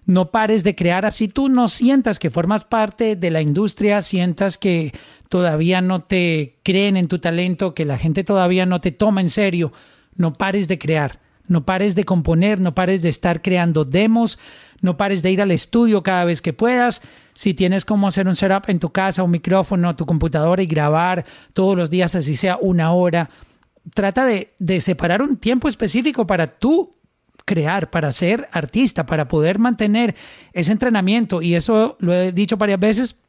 [0.09, 4.57] no pares de crear así tú no sientas que formas parte de la industria, sientas
[4.57, 4.91] que
[5.29, 9.29] todavía no te creen en tu talento, que la gente todavía no te toma en
[9.29, 9.71] serio,
[10.15, 14.39] no pares de crear, no pares de componer, no pares de estar creando demos,
[14.81, 17.03] no pares de ir al estudio cada vez que puedas.
[17.35, 21.23] Si tienes cómo hacer un setup en tu casa, un micrófono, tu computadora y grabar
[21.53, 23.29] todos los días, así sea una hora,
[23.93, 26.95] trata de, de separar un tiempo específico para tú
[27.49, 30.15] crear, para ser artista, para poder mantener
[30.53, 31.41] ese entrenamiento.
[31.41, 33.23] Y eso lo he dicho varias veces,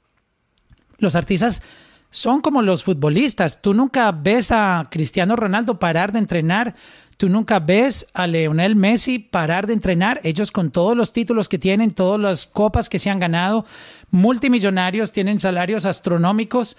[0.98, 1.62] los artistas
[2.10, 3.62] son como los futbolistas.
[3.62, 6.74] Tú nunca ves a Cristiano Ronaldo parar de entrenar.
[7.16, 10.20] Tú nunca ves a Leonel Messi parar de entrenar.
[10.22, 13.64] Ellos con todos los títulos que tienen, todas las copas que se han ganado,
[14.10, 16.76] multimillonarios, tienen salarios astronómicos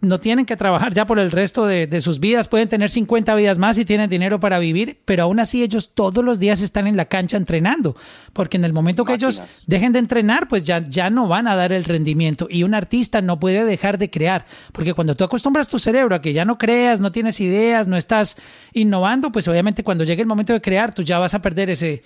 [0.00, 3.58] no tienen que trabajar ya por el resto de, sus vidas, pueden tener 50 vidas
[3.58, 6.96] más y tienen dinero para vivir, pero aún así ellos todos los días están en
[6.96, 7.96] la cancha entrenando,
[8.32, 11.56] porque en el momento que ellos dejen de entrenar, pues ya, ya no van a
[11.56, 15.66] dar el rendimiento y un artista no puede dejar de crear, porque cuando tú acostumbras
[15.68, 18.36] tu cerebro a que ya no creas, no tienes ideas, no estás
[18.74, 22.02] innovando, pues obviamente cuando llegue el momento de crear, tú ya vas a perder ese,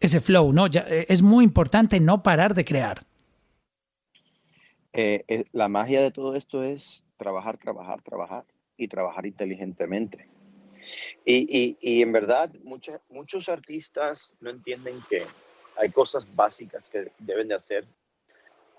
[0.00, 0.66] ese flow, ¿no?
[0.66, 3.02] Ya, eh, es muy importante no parar de crear.
[4.92, 8.44] Eh, eh, la magia de todo esto es trabajar, trabajar, trabajar
[8.76, 10.28] y trabajar inteligentemente.
[11.24, 15.26] Y, y, en verdad, muchos, muchos artistas no entienden que
[15.76, 17.86] hay cosas básicas que deben de hacer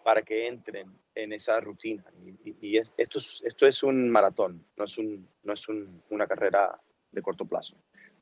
[0.04, 2.04] para que entren en esa rutina.
[2.44, 6.80] Y, esto, es, esto es un maratón, no es, un, no es un, una carrera
[7.12, 7.76] de corto plazo.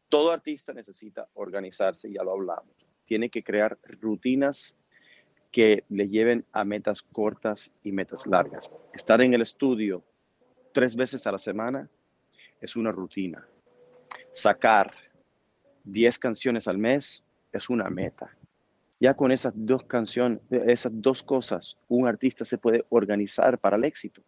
[0.09, 2.75] Todo artista necesita organizarse, ya lo hablamos.
[3.05, 4.75] Tiene que crear rutinas
[5.51, 8.71] que le lleven a metas cortas y metas largas.
[8.93, 10.03] Estar en el estudio
[10.73, 11.89] tres veces a la semana
[12.61, 13.47] es una rutina.
[14.31, 14.93] Sacar
[15.83, 18.35] 10 canciones al mes es una meta.
[18.99, 23.83] Ya con esas dos canciones, esas dos cosas, un artista se puede organizar para el
[23.83, 24.21] éxito.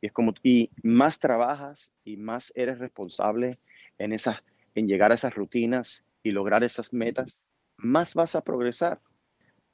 [0.00, 3.58] Y es como y más trabajas y más eres responsable
[3.98, 4.42] en esas
[4.74, 7.42] en llegar a esas rutinas y lograr esas metas,
[7.76, 9.00] más vas a progresar.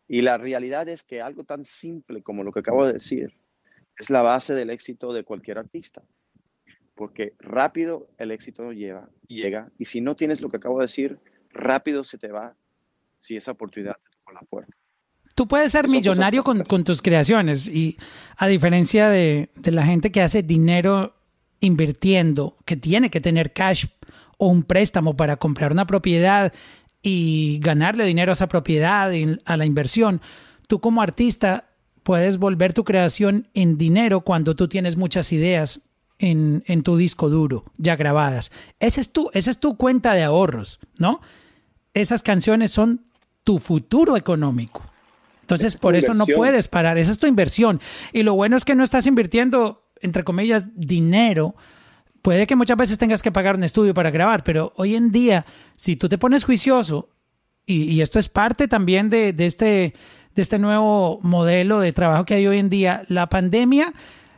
[0.08, 3.34] Y la realidad es que algo tan simple como lo que acabo de decir
[3.98, 6.02] es la base del éxito de cualquier artista.
[6.94, 9.70] Porque rápido el éxito lleva, llega.
[9.78, 11.18] Y si no tienes lo que acabo de decir,
[11.50, 12.56] rápido se te va
[13.18, 14.72] si esa oportunidad te toca la puerta.
[15.34, 17.96] Tú puedes ser millonario con, tus creaciones y
[18.36, 21.14] a diferencia de, de la gente que hace dinero
[21.60, 23.86] invirtiendo, que tiene que tener cash
[24.36, 26.52] o un préstamo para comprar una propiedad
[27.08, 30.20] y ganarle dinero a esa propiedad, y a la inversión,
[30.66, 31.70] tú como artista
[32.02, 35.88] puedes volver tu creación en dinero cuando tú tienes muchas ideas
[36.18, 38.52] en, en tu disco duro ya grabadas.
[38.78, 41.22] Esa es, tu, esa es tu cuenta de ahorros, ¿no?
[41.94, 43.06] Esas canciones son
[43.42, 44.82] tu futuro económico.
[45.40, 46.98] Entonces, por eso no puedes parar.
[46.98, 47.80] Esa es tu inversión.
[48.12, 51.56] Y lo bueno es que no estás invirtiendo, entre comillas, dinero
[52.22, 55.46] puede que muchas veces tengas que pagar un estudio para grabar, pero hoy en día,
[55.76, 57.10] si tú te pones juicioso,
[57.66, 59.94] y, esto es parte también de, este,
[60.34, 63.92] de este nuevo modelo de trabajo que hay hoy en día, la pandemia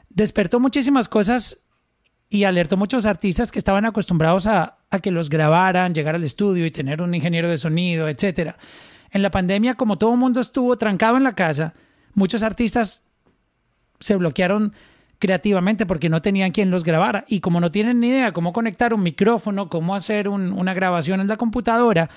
[0.08, 1.60] despertó muchísimas cosas
[2.28, 6.24] y alertó a muchos artistas que estaban acostumbrados a, a, que los grabaran, llegar al
[6.24, 8.56] estudio y tener un ingeniero de sonido, etcétera.
[9.12, 11.74] En la pandemia, como todo el mundo estuvo trancado en la casa,
[12.14, 13.04] muchos artistas
[14.00, 14.72] se bloquearon
[15.20, 17.24] creativamente porque no tenían quien los grabara.
[17.28, 21.28] Y como no tienen ni idea cómo conectar un micrófono, cómo hacer una grabación en
[21.28, 22.10] la computadora,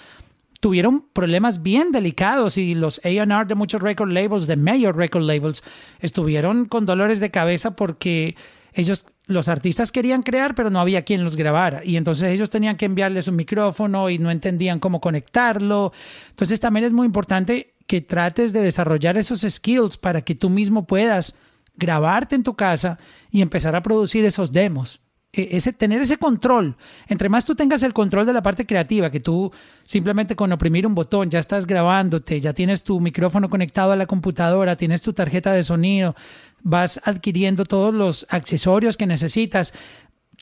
[0.59, 5.61] tuvieron problemas bien delicados y los A&R de muchos record labels, de mayor record labels,
[5.99, 8.35] estuvieron con dolores de cabeza porque
[8.73, 11.83] ellos, los artistas querían crear, pero no había quien los grabara.
[11.83, 15.91] Y entonces ellos tenían que enviarles un micrófono y no entendían cómo conectarlo.
[16.29, 20.87] Entonces también es muy importante que trates de desarrollar esos skills para que tú mismo
[20.87, 21.35] puedas
[21.75, 22.99] grabarte en tu casa
[23.31, 25.01] y empezar a producir esos demos.
[25.33, 26.77] E, ese, tener ese control.
[27.07, 29.51] Entre más tú tengas el control de la parte creativa, que tú
[29.83, 34.05] simplemente con oprimir un botón ya estás grabándote, ya tienes tu micrófono conectado a la
[34.05, 36.15] computadora, tienes tu tarjeta de sonido,
[36.61, 39.73] vas adquiriendo todos los accesorios que necesitas,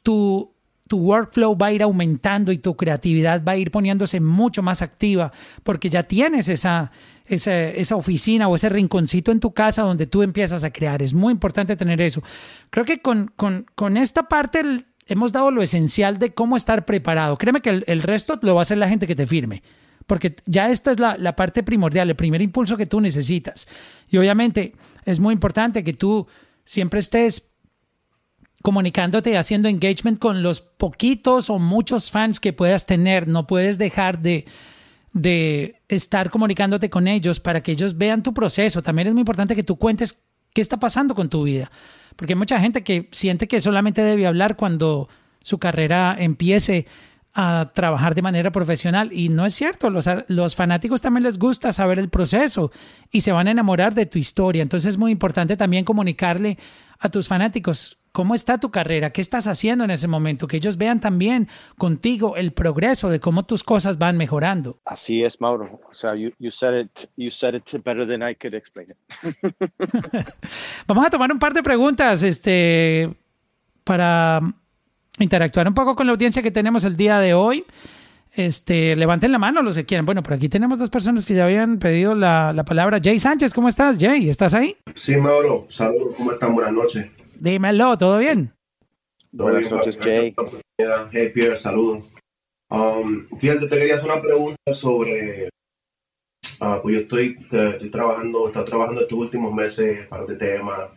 [0.03, 0.53] tu,
[0.91, 4.81] tu workflow va a ir aumentando y tu creatividad va a ir poniéndose mucho más
[4.81, 5.31] activa
[5.63, 6.91] porque ya tienes esa,
[7.27, 11.01] esa, esa, oficina o ese rinconcito en tu casa donde tú empiezas a crear.
[11.01, 12.21] Es muy importante tener eso.
[12.69, 17.37] Creo que con, con, con esta parte hemos dado lo esencial de cómo estar preparado.
[17.37, 19.63] Créeme que el, el, resto lo va a hacer la gente que te firme.
[20.07, 23.65] Porque ya esta es la, la parte primordial, el primer impulso que tú necesitas.
[24.09, 24.75] Y obviamente
[25.05, 26.27] es muy importante que tú
[26.65, 27.51] siempre estés
[28.62, 33.28] comunicándote haciendo engagement con los poquitos o muchos fans que puedas tener.
[33.28, 34.45] No puedes dejar de,
[35.14, 38.82] de estar comunicándote con ellos para que ellos vean tu proceso.
[38.82, 41.72] También es muy importante que tú cuentes qué está pasando con tu vida.
[42.16, 45.09] Porque hay mucha gente que siente que solamente debe hablar cuando
[45.41, 46.86] su carrera empiece
[47.34, 51.72] a trabajar de manera profesional y no es cierto, los, los, fanáticos también les gusta
[51.72, 52.72] saber el proceso
[53.09, 56.57] y se van a enamorar de tu historia, entonces es muy importante también comunicarle
[56.99, 60.78] a tus fanáticos cómo está tu carrera, qué estás haciendo en ese momento, que ellos
[60.78, 61.47] vean también
[61.78, 64.80] contigo el progreso de cómo tus cosas van mejorando.
[64.86, 65.82] Así es, Mauro.
[65.89, 68.97] O sea, you, you said it, you said it better than I could explain it.
[70.88, 73.14] Vamos a tomar un par de preguntas, este,
[73.84, 74.41] para
[75.20, 77.66] interactuar un poco con la audiencia que tenemos el día de hoy.
[78.34, 80.05] Este, levanten la mano los que quieran.
[80.05, 82.99] Bueno, por aquí tenemos dos personas que ya habían pedido la, la palabra.
[83.03, 83.97] Jay Sánchez, ¿cómo estás?
[83.99, 84.78] Jay, ¿estás ahí?
[84.95, 85.68] Sí, Mauro.
[85.70, 86.53] Saludos, ¿cómo están?
[86.53, 87.05] Buenas noches.
[87.41, 88.53] Dímelo, ¿todo bien?
[89.31, 90.35] Buenas noches, Jay.
[91.11, 92.13] Hey, Pierre, saludos.
[92.69, 95.49] Um, Pierre, te quería hacer una pregunta sobre.
[96.59, 100.93] Uh, pues yo estoy, estoy trabajando, he estado trabajando estos últimos meses para este tema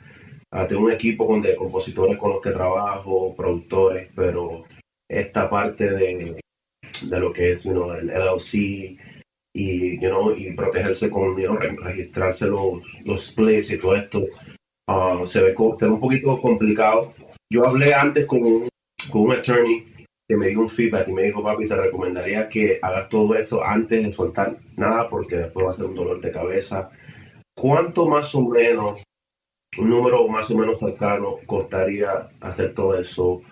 [0.52, 4.62] Uh, tengo un equipo con de compositores con los que trabajo, productores, pero
[5.08, 6.40] esta parte de,
[7.08, 8.96] de lo que es you know, el LLC
[9.52, 14.26] y, you know, y protegerse con you know, registrarse los, los splits y todo esto
[14.88, 17.12] uh, se, ve, se ve un poquito complicado.
[17.52, 18.68] Yo hablé antes con un,
[19.10, 19.86] con un attorney
[20.28, 23.62] que me dio un feedback y me dijo, papi, te recomendaría que hagas todo eso
[23.62, 26.90] antes de soltar nada porque después va a ser un dolor de cabeza.
[27.54, 29.02] ¿Cuánto más o menos
[29.78, 33.42] un número más o menos cercano costaría hacer todo eso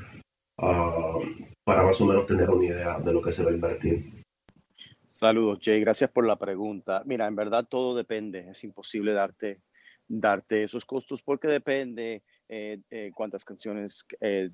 [0.59, 1.21] uh,
[1.65, 4.25] para más o menos tener una idea de lo que se va a invertir.
[5.07, 5.81] Saludos, Jay.
[5.81, 7.03] Gracias por la pregunta.
[7.05, 8.51] Mira, en verdad todo depende.
[8.51, 9.61] Es imposible darte,
[10.21, 14.51] darte esos costos porque depende eh, eh, cuántas canciones eh,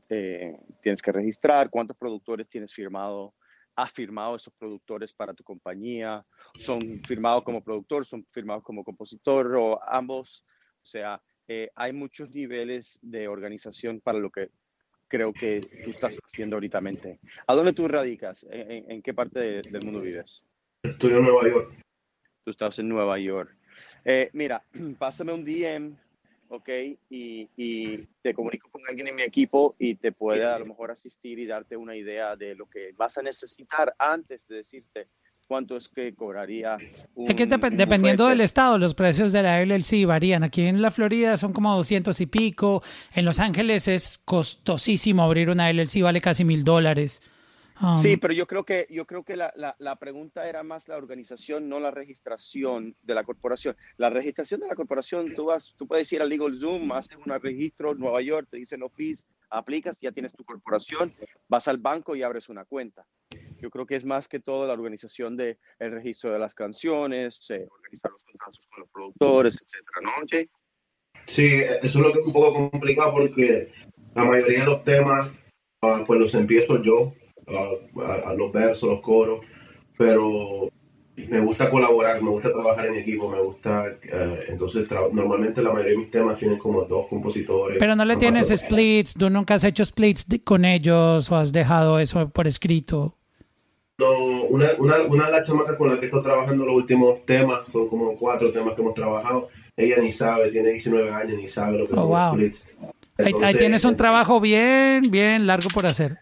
[0.83, 3.35] tienes que registrar, cuántos productores tienes firmado,
[3.75, 6.25] has firmado esos productores para tu compañía,
[6.59, 10.45] son firmados como productor, son firmados como compositor o ambos.
[10.83, 14.51] O sea, eh, hay muchos niveles de organización para lo que
[15.09, 16.81] creo que tú estás haciendo ahorita.
[17.47, 18.47] ¿A dónde tú radicas?
[18.51, 20.45] ¿En, en qué parte de, del mundo vives?
[20.83, 21.85] Estoy en Nueva York.
[22.45, 23.58] Tú estás en Nueva York.
[24.05, 24.63] Eh, mira,
[24.99, 25.97] pásame un DM,
[26.49, 26.69] ¿ok?
[27.11, 30.91] Y, y, te comunico con alguien en mi equipo y te puede a lo mejor
[30.91, 35.09] asistir y darte una idea de lo que vas a necesitar antes de decirte
[35.49, 36.77] cuánto es que cobraría.
[37.15, 40.45] Un, es que dep dependiendo del estado, los precios de la LLC varían.
[40.45, 42.83] Aquí en la Florida son como 200 y pico.
[43.15, 47.23] En Los Ángeles es costosísimo abrir una LLC, vale casi mil dólares.
[47.81, 50.89] Um, sí, pero yo creo que, yo creo que la, la, la, pregunta era más
[50.89, 53.77] la organización, no la registración de la corporación.
[53.97, 57.33] La registración de la corporación, tú, vas, tú puedes ir al Legal Zoom, haces un
[57.41, 61.15] registro en Nueva York, te dicen los fees, aplicas, ya tienes tu corporación,
[61.49, 63.07] vas al banco y abres una cuenta.
[63.61, 67.47] Yo creo que es más que todo la organización del el registro de las canciones,
[67.51, 70.49] eh, organizar los contratos con los productores, etcétera, ¿no, Jay?
[71.27, 71.47] Sí,
[71.83, 73.73] eso es lo que es un poco complicado porque
[74.15, 75.31] la mayoría de los temas,
[75.83, 77.13] uh, pues los empiezo yo,
[77.51, 79.41] a, a, los versos, los coros,
[79.97, 80.71] pero
[81.27, 85.93] me gusta colaborar, me gusta trabajar en equipo, me gusta, uh, entonces normalmente la mayoría
[85.93, 87.79] de mis temas tienen como dos compositores.
[87.79, 91.99] Pero no le tienes splits, tú nunca has hecho splits con ellos o has dejado
[91.99, 93.15] eso por escrito.
[93.99, 97.63] No, una, una, una de las chamacas con la que estoy trabajando los últimos temas,
[97.73, 101.79] son como cuatro temas que hemos trabajado, ella ni sabe, tiene 19 años, ni sabe
[101.79, 102.33] lo que oh, son wow.
[102.33, 102.69] splits.
[103.19, 106.19] Entonces, ahí, ahí, tienes un trabajo bien, bien largo por hacer.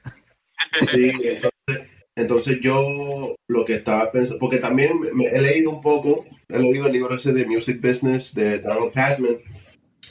[0.72, 6.24] Sí, entonces, entonces yo lo que estaba pensando, porque también me- he leído un poco,
[6.48, 9.38] he leído el libro ese de Music Business de Donald Passman.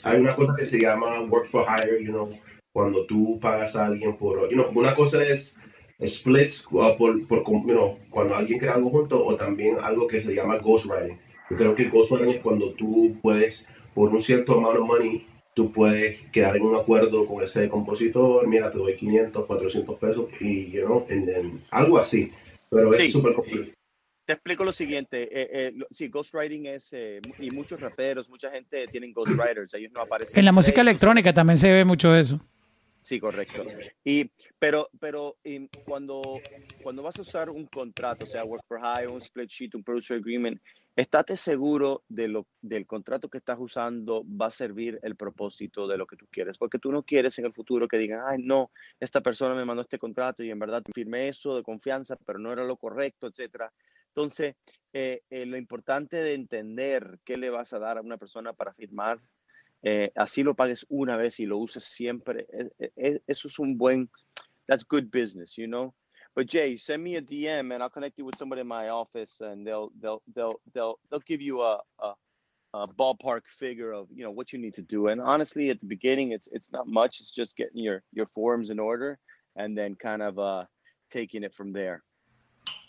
[0.04, 2.30] Hay una cosa que se llama work for hire, you know,
[2.72, 5.58] cuando tú pagas a alguien por, you know, una cosa es
[6.06, 10.20] splits uh, por, por, you know, cuando alguien crea algo junto o también algo que
[10.22, 11.18] se llama ghostwriting.
[11.50, 15.26] Yo creo que ghostwriting es cuando tú puedes, por un cierto amount of money,
[15.56, 20.26] tú puedes quedar en un acuerdo con ese compositor, mira, te doy 500, 400 pesos
[20.38, 22.30] y, you know, and algo así.
[22.68, 23.04] Pero Sí.
[23.04, 23.72] es súper complicado.
[24.26, 25.22] Te explico lo siguiente.
[25.22, 29.92] eh, eh, lo- sí, ghostwriting es, eh, y muchos raperos, mucha gente tienen ghostwriters, ellos
[29.94, 30.38] no aparecen.
[30.38, 32.38] En la música electrónica también se ve mucho eso.
[33.00, 33.64] Sí, correcto.
[34.04, 36.42] Y, pero, pero y cuando,
[36.82, 39.82] cuando vas a usar un contrato, o sea, work for hire, un split sheet, un
[39.84, 40.60] producer agreement,
[40.96, 45.98] estate seguro de lo, del contrato que estás usando va a servir el propósito de
[45.98, 48.72] lo que tú quieres, porque tú no quieres en el futuro que digan, ay, no,
[49.00, 52.52] esta persona me mandó este contrato y en verdad firmé eso de confianza, pero no
[52.52, 53.72] era lo correcto, etcétera.
[54.08, 54.56] Entonces,
[54.92, 58.72] eh, eh, lo importante de entender qué le vas a dar a una persona para
[58.74, 59.20] firmar
[59.82, 62.46] eh, así lo pagues una vez y lo uses siempre.
[62.52, 64.10] e- e- e- Eso es un buen,
[64.66, 65.94] that's good business, you know.
[66.36, 69.40] But Jay, send me a DM and I'll connect you with somebody in my office,
[69.40, 72.12] and they'll they'll they'll they'll they'll give you a a,
[72.74, 75.08] a ballpark figure of you know what you need to do.
[75.08, 77.20] And honestly, at the beginning, it's it's not much.
[77.20, 79.18] It's just getting your your forms in order
[79.56, 80.64] and then kind of uh
[81.10, 82.02] taking it from there.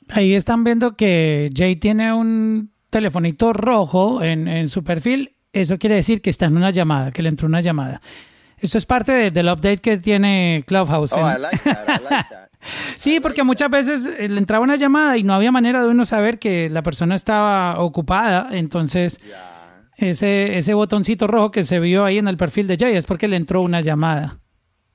[0.10, 5.36] Ahí están viendo que Jay tiene un telefonito rojo en, en su perfil.
[5.54, 8.02] Eso quiere decir que está en una llamada, que le entró una llamada.
[8.58, 11.14] Esto es parte de- del update que tiene Clubhouse.
[11.14, 11.88] Oh, en- I like that.
[11.88, 12.47] I like that.
[12.96, 16.06] Sí, porque muchas veces eh, le entraba una llamada y no había manera de uno
[16.06, 18.50] saber que la persona estaba ocupada.
[18.52, 19.20] Entonces,
[19.98, 23.28] ese, ese botoncito rojo que se vio ahí en el perfil de Jay es porque
[23.28, 24.40] le entró una llamada.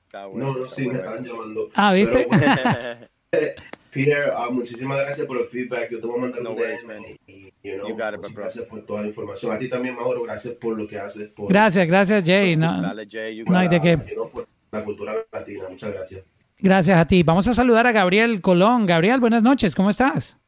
[0.05, 1.69] Está bueno, No, no, sí, me están llamando.
[1.75, 2.27] Ah, ¿viste?
[2.29, 2.45] Bueno,
[3.91, 5.91] Peter, ah, muchísimas gracias por el feedback.
[5.91, 6.97] Yo te voy a mandar No un worries, man.
[7.27, 8.43] y, you know, You got it, muchas bro.
[8.43, 9.51] gracias por toda la información.
[9.51, 11.31] A ti también, Mauro, gracias por lo que haces.
[11.31, 12.55] Por, Gracias, gracias Jay.
[12.55, 13.91] No, Dale, Jay, you No hay de qué.
[14.07, 15.65] you know, por la cultura latina.
[15.69, 16.23] Muchas gracias.
[16.63, 17.21] Gracias a ti.
[17.23, 18.85] Vamos a saludar a Gabriel Colón.
[18.85, 19.75] Gabriel, buenas noches.
[19.75, 20.39] ¿Cómo estás?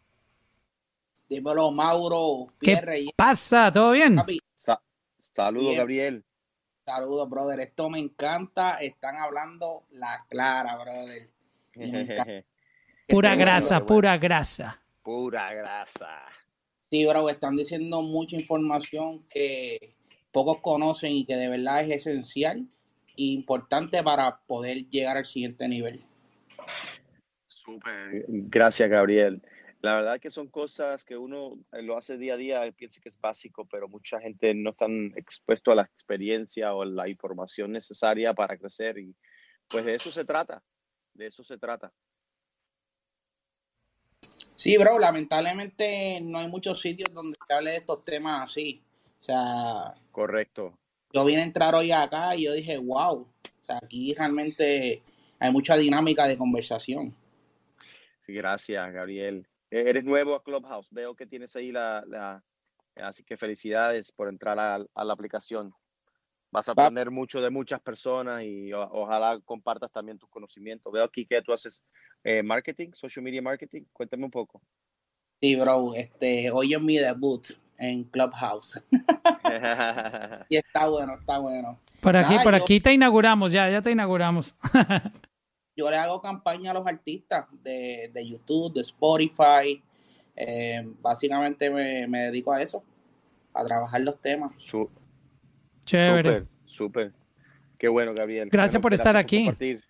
[1.30, 3.72] Dímelo, Mauro, ¿Qué Pierre y pasa?
[3.72, 4.18] ¿Todo bien?
[4.56, 4.82] Sa-
[5.20, 5.76] Saludos.
[5.76, 6.24] Gabriel.
[6.86, 7.60] Saludos, brother.
[7.60, 8.76] Esto me encanta.
[8.76, 11.30] Están hablando la clara, brother.
[11.76, 12.26] Y me encanta.
[13.08, 13.86] Pura grasa, bueno.
[13.86, 14.82] pura grasa.
[15.04, 16.10] Pura grasa.
[16.90, 19.96] Sí, bro, están diciendo mucha información que
[20.32, 22.68] pocos conocen y que de verdad es esencial
[23.18, 26.04] importante para poder llegar al siguiente nivel.
[27.48, 28.26] Súper.
[28.28, 29.42] Gracias, Gabriel.
[29.82, 33.10] La verdad que son cosas que uno eh, lo hace día a día, piensa que
[33.10, 38.34] es básico, pero mucha gente no están expuesto a la experiencia o la información necesaria
[38.34, 39.16] para crecer y
[39.68, 40.64] pues de eso se trata,
[41.14, 41.94] de eso se trata.
[44.56, 48.82] Sí, bro, lamentablemente no hay muchos sitios donde se hable de estos temas así.
[49.20, 50.80] O sea, Correcto.
[51.16, 55.02] Yo vine a entrar hoy acá y yo dije, wow, o sea, aquí realmente
[55.40, 57.16] hay mucha dinámica de conversación.
[58.20, 59.48] Sí, gracias, Gabriel.
[59.72, 62.44] E- Eres nuevo a Clubhouse, veo que tienes ahí la, la-
[62.98, 65.74] así que felicidades por entrar a, a la aplicación.
[66.52, 70.92] Vas a aprender mucho de muchas personas y o- ojalá compartas también tus conocimientos.
[70.92, 71.82] Veo aquí que tú haces
[72.26, 73.84] eh, marketing, social media marketing.
[73.94, 74.62] Cuéntame un poco.
[75.42, 77.46] Sí, bro, este, hoy es mi debut
[77.78, 78.82] en Clubhouse.
[80.50, 81.80] Y está bueno, está bueno.
[82.02, 84.56] Por aquí, Nada, por yo- aquí te inauguramos, ya, ya te inauguramos.
[85.78, 89.84] Yo le hago campaña a los artistas de, de YouTube, de Spotify.
[90.36, 92.82] Eh, básicamente me, me dedico a eso,
[93.54, 94.54] a trabajar los temas.
[94.58, 94.90] Su-
[95.84, 96.40] Chévere.
[96.40, 97.14] Súper, súper.
[97.78, 98.50] Qué bueno, Gabriel.
[98.50, 99.38] Gracias Bueno, por estar por aquí.
[99.46, 99.84] compartir.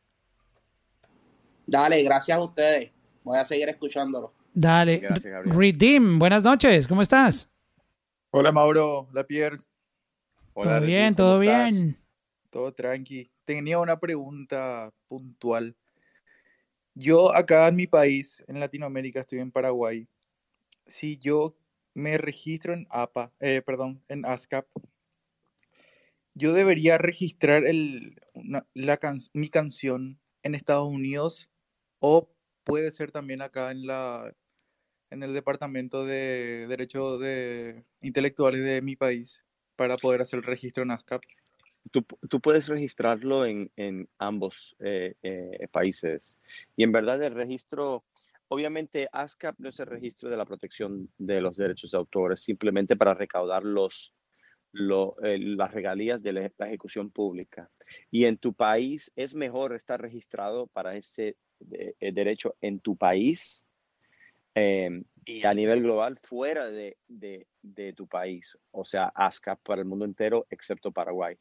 [1.68, 2.92] Dale, gracias a ustedes.
[3.24, 4.34] Voy a seguir escuchándolo.
[4.54, 4.98] Dale.
[4.98, 5.46] Gracias.
[5.46, 7.48] Redeem, buenas noches, ¿cómo estás?
[8.38, 9.60] Hola Mauro, la Pierre,
[10.56, 11.74] Hola, todo Ricky, bien, ¿cómo todo estás?
[11.74, 11.98] bien.
[12.50, 13.32] todo tranqui.
[13.46, 15.74] Tenía una pregunta puntual.
[16.96, 20.10] Yo acá en mi país, en Latinoamérica, estoy en Paraguay.
[20.86, 21.56] Si yo
[21.94, 24.68] me registro en APA, eh, perdón, en ASCAP,
[26.34, 31.50] yo debería registrar el, una- la can- mi canción en Estados Unidos
[32.00, 32.30] o
[32.66, 34.36] puede ser también acá en la
[35.16, 39.44] en el departamento de derechos de intelectuales de mi país
[39.76, 41.24] para poder hacer el registro en ASCAP.
[41.92, 43.72] Tú, tú puedes registrarlo en,
[44.18, 46.38] ambos eh, eh, países.
[46.76, 48.04] Y en verdad el registro,
[48.50, 52.42] obviamente ASCAP no es el registro de la protección de los derechos de autor, es
[52.42, 54.14] simplemente para recaudar los,
[54.74, 57.70] lo- eh, las regalías de la, ejecución pública.
[58.12, 61.38] Y en tu país es mejor estar registrado para ese
[62.02, 63.65] derecho en tu país
[64.56, 69.82] eh, y a nivel global fuera de, de, de, tu país, o sea, ASCAP para
[69.82, 71.38] el mundo entero, excepto Paraguay.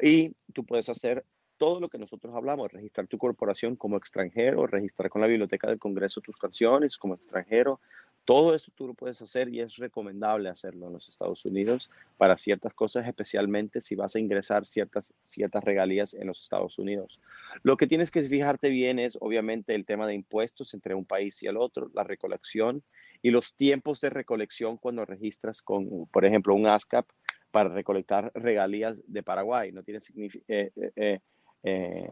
[0.00, 1.24] Y tú puedes hacer
[1.56, 5.78] todo lo que nosotros hablamos, registrar tu corporación como extranjero, registrar con la Biblioteca del
[5.78, 7.80] Congreso tus canciones como extranjero,
[8.28, 12.36] todo eso tú lo puedes hacer y es recomendable hacerlo en los Estados Unidos para
[12.36, 17.20] ciertas cosas, especialmente si vas a ingresar ciertas, ciertas regalías en los Estados Unidos.
[17.62, 21.42] Lo que tienes que fijarte bien es obviamente el tema de impuestos entre un país
[21.42, 22.82] y el otro, la recolección
[23.22, 27.06] y los tiempos de recolección cuando registras con, por ejemplo, un ASCAP
[27.50, 29.72] para recolectar regalías de Paraguay.
[29.72, 30.00] No tiene,
[30.48, 31.20] eh, eh,
[31.62, 32.10] eh,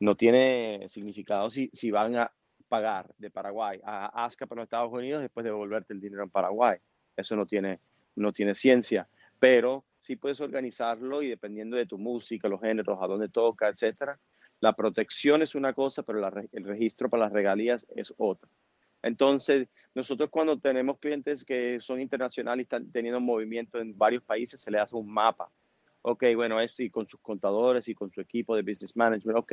[0.00, 2.32] no tiene significado si, si van a
[2.68, 6.30] pagar de Paraguay a ASCAP en los Estados Unidos después de devolverte el dinero en
[6.30, 6.78] Paraguay.
[7.16, 7.80] Eso no tiene,
[8.16, 9.08] no tiene ciencia,
[9.38, 14.18] pero sí puedes organizarlo y dependiendo de tu música, los géneros, a dónde toca, etcétera.
[14.60, 18.48] La protección es una cosa, pero el registro para las regalías es otra.
[19.02, 24.60] Entonces, nosotros cuando tenemos clientes que son internacionales y están teniendo movimiento en varios países,
[24.60, 25.50] se le hace un mapa
[26.06, 29.52] ok, bueno, es y con sus contadores y con su equipo de business management, ok,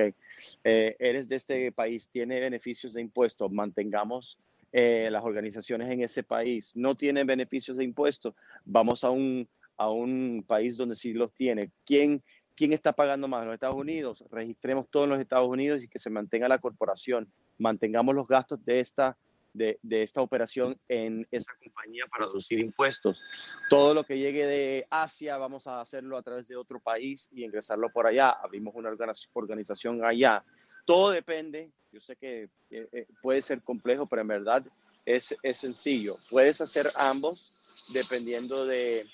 [0.65, 4.37] eh, eres de este país, tiene beneficios de impuestos, mantengamos
[4.73, 8.35] eh, las organizaciones en ese país, no tiene beneficios de impuestos,
[8.65, 9.47] vamos a un,
[9.77, 11.71] a un país donde sí los tiene.
[11.85, 12.21] ¿Quién,
[12.53, 13.45] ¿Quién está pagando más?
[13.45, 14.25] ¿Los Estados Unidos?
[14.29, 18.81] Registremos todos los Estados Unidos y que se mantenga la corporación, mantengamos los gastos de
[18.81, 19.15] esta
[19.53, 23.21] de, esta operación en esa compañía para reducir impuestos.
[23.69, 27.43] Todo lo que llegue de Asia vamos a hacerlo a través de otro país y
[27.43, 28.29] ingresarlo por allá.
[28.29, 28.91] Abrimos una
[29.33, 30.43] organización allá.
[30.85, 34.65] Todo depende, yo sé que eh, eh, puede ser complejo, pero en verdad
[35.05, 36.17] es, es sencillo.
[36.29, 37.53] Puedes hacer ambos
[37.93, 39.05] dependiendo de,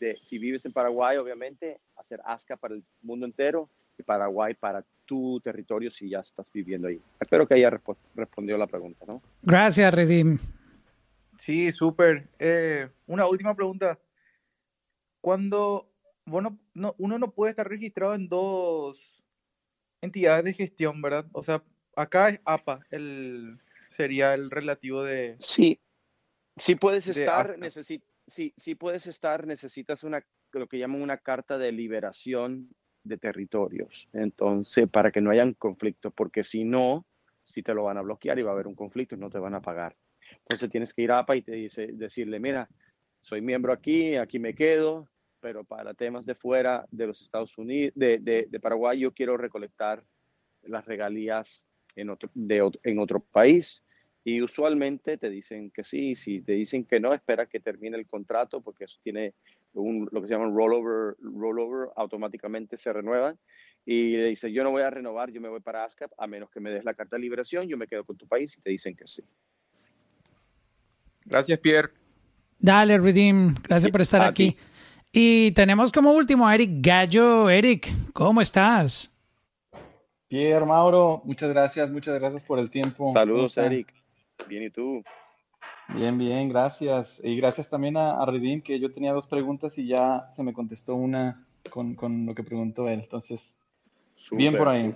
[0.00, 4.84] de si vives en Paraguay, obviamente, hacer ASCA para el mundo entero y Paraguay para
[5.04, 7.00] tu territorio si ya estás viviendo ahí.
[7.20, 7.70] Espero que haya
[8.14, 9.22] respondido la pregunta, ¿no?
[9.42, 10.38] Gracias, Redim.
[11.36, 12.28] Sí, súper.
[12.38, 13.98] Eh, una última pregunta.
[15.20, 15.90] Cuando
[16.26, 19.22] bueno, no, uno no puede estar registrado en dos
[20.02, 21.26] entidades de gestión, ¿verdad?
[21.32, 21.62] O sea,
[21.94, 25.36] acá es APA, el, sería el relativo de...
[25.38, 25.80] Sí,
[26.56, 31.58] sí puedes estar, necesi sí, sí puedes estar, necesitas una, lo que llaman una carta
[31.58, 32.74] de liberación
[33.06, 34.08] de territorios.
[34.12, 37.06] Entonces, para que no hayan conflictos, porque si no,
[37.44, 39.54] si te lo van a bloquear y va a haber un conflicto no te van
[39.54, 39.96] a pagar.
[40.40, 42.68] Entonces tienes que ir a APA y te dice, decirle, mira,
[43.22, 45.08] soy miembro aquí, aquí me quedo,
[45.40, 50.04] pero para temas de fuera de los Estados Unidos, de, de, Paraguay, yo quiero recolectar
[50.62, 53.82] las regalías en otro, de, en otro país.
[54.24, 58.08] Y usualmente te dicen que sí, si te dicen que no, espera que termine el
[58.08, 59.34] contrato porque eso tiene
[59.76, 63.38] lo que se llama un rollover, rollover, automáticamente se renuevan.
[63.84, 66.50] Y le dice, yo no voy a renovar, yo me voy para ASCAP, a menos
[66.50, 68.70] que me des la carta de liberación, yo me quedo con tu país y te
[68.70, 69.22] dicen que sí.
[71.24, 71.90] Gracias, Pierre.
[72.58, 74.56] Dale, Redeem, gracias por estar aquí.
[75.12, 77.48] Y tenemos como último a Eric Gallo.
[77.48, 79.12] Eric, ¿cómo estás?
[80.28, 83.12] Pierre, Mauro, muchas gracias, muchas gracias por el tiempo.
[83.12, 83.94] Saludos, Eric.
[84.48, 85.02] Bien, ¿y tú?
[85.94, 87.20] Bien, bien, gracias.
[87.22, 90.52] Y gracias también a, a Redim, que yo tenía dos preguntas y ya se me
[90.52, 93.00] contestó una con, con lo que preguntó él.
[93.00, 93.56] Entonces,
[94.32, 94.94] bien por ahí.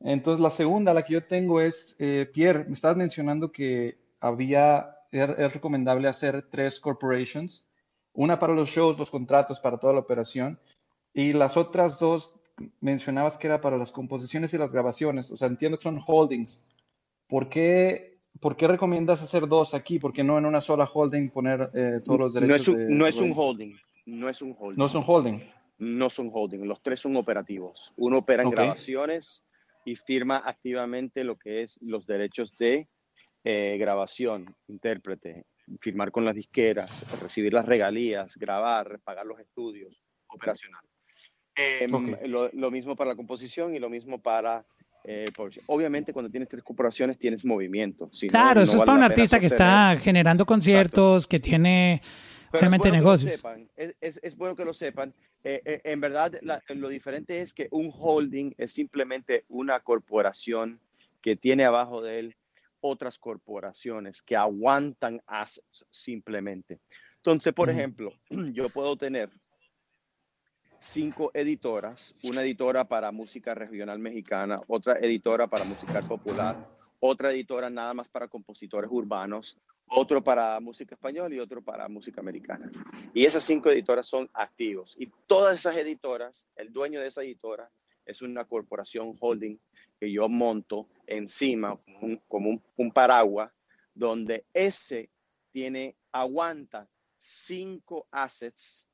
[0.00, 4.96] Entonces, la segunda, la que yo tengo es, eh, Pierre, me estabas mencionando que había,
[5.10, 7.66] es recomendable hacer tres corporations,
[8.12, 10.58] una para los shows, los contratos, para toda la operación,
[11.12, 12.38] y las otras dos
[12.80, 15.30] mencionabas que era para las composiciones y las grabaciones.
[15.30, 16.64] O sea, entiendo que son holdings.
[17.28, 19.98] ¿Por qué ¿Por qué recomiendas hacer dos aquí?
[19.98, 22.68] ¿Por qué no en una sola holding poner eh, todos los derechos?
[22.68, 23.76] No es, un, no es un holding.
[24.06, 24.78] No es un holding.
[24.78, 25.40] No es un holding.
[25.78, 26.66] No son holding.
[26.66, 27.92] Los tres son operativos.
[27.96, 29.44] Uno opera en grabaciones
[29.84, 32.88] y firma activamente lo que es los derechos de
[33.44, 35.46] eh, grabación, intérprete,
[35.80, 40.82] firmar con las disqueras, recibir las regalías, grabar, pagar los estudios, operacional.
[41.54, 44.64] Em, lo, lo, mismo para la composición y lo mismo para
[45.04, 45.26] eh,
[45.66, 48.10] obviamente, cuando tienes tres corporaciones tienes movimiento.
[48.28, 52.02] claro, eso es para un artista que está generando conciertos, que tiene
[52.52, 53.42] realmente negocios.
[53.76, 55.14] Es, bueno que lo sepan.
[55.44, 56.32] Eh, eh, en verdad,
[56.68, 60.80] lo diferente es que un holding es simplemente una corporación
[61.22, 62.36] que tiene abajo de él
[62.80, 66.80] otras corporaciones que aguantan assets simplemente.
[67.16, 68.12] Entonces, por ejemplo,
[68.52, 69.30] yo puedo tener
[70.80, 76.56] cinco editoras, una editora para música regional mexicana, otra editora para música popular,
[77.00, 79.56] otra editora nada más para compositores urbanos,
[79.88, 82.70] otro para música española y otro para música americana.
[83.14, 84.96] Y esas cinco editoras son activos.
[84.98, 87.70] Y todas esas editoras, el dueño de esa editora
[88.04, 89.58] es una corporación holding
[90.00, 91.78] que yo monto encima
[92.28, 93.52] como un, paraguas
[93.94, 95.10] donde ese
[95.50, 98.87] tiene, aguanta cinco assets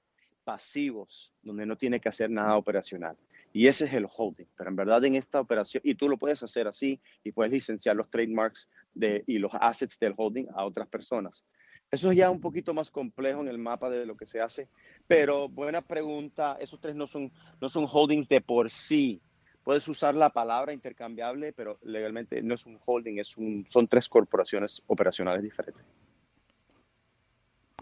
[0.44, 3.16] pasivos, donde no tiene que hacer nada operacional.
[3.52, 4.46] Y ese es el holding.
[4.56, 7.96] Pero en verdad en esta operación, y tú lo puedes hacer así, y puedes licenciar
[7.96, 11.44] los trademarks de, y los assets del holding a otras personas.
[11.90, 14.68] Eso es ya un poquito más complejo en el mapa de lo que se hace,
[15.06, 16.56] pero buena pregunta.
[16.60, 17.30] Esos tres no son,
[17.60, 19.20] no son holdings de por sí.
[19.62, 24.08] Puedes usar la palabra intercambiable, pero legalmente no es un holding, es un, son tres
[24.08, 25.84] corporaciones operacionales diferentes.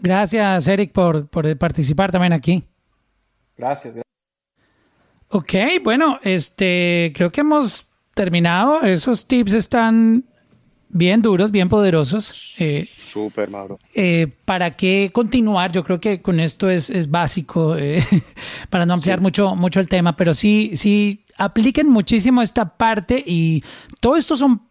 [0.02, 2.64] Gracias, Eric, por, por participar también aquí.
[3.56, 3.98] Gracias.
[5.28, 8.82] Ok, bueno, este, creo que hemos terminado.
[8.82, 10.24] Esos tips están
[10.88, 12.56] bien duros, bien poderosos.
[12.58, 13.78] Eh, Súper, Mauro.
[13.94, 15.70] Eh, ¿Para qué continuar?
[15.70, 18.02] Yo creo que con esto es, es básico eh,
[18.70, 23.62] para no ampliar mucho, mucho el tema, pero sí, sí apliquen muchísimo esta parte y
[24.00, 24.62] todo esto son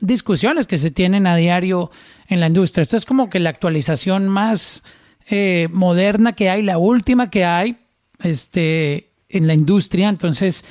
[0.00, 1.90] discusiones que se tienen a diario
[2.28, 2.82] en la industria.
[2.82, 4.82] Esto es como que la actualización más
[5.28, 7.76] eh, moderna que hay, la última que hay
[8.22, 10.08] este, en la industria.
[10.08, 10.64] Entonces,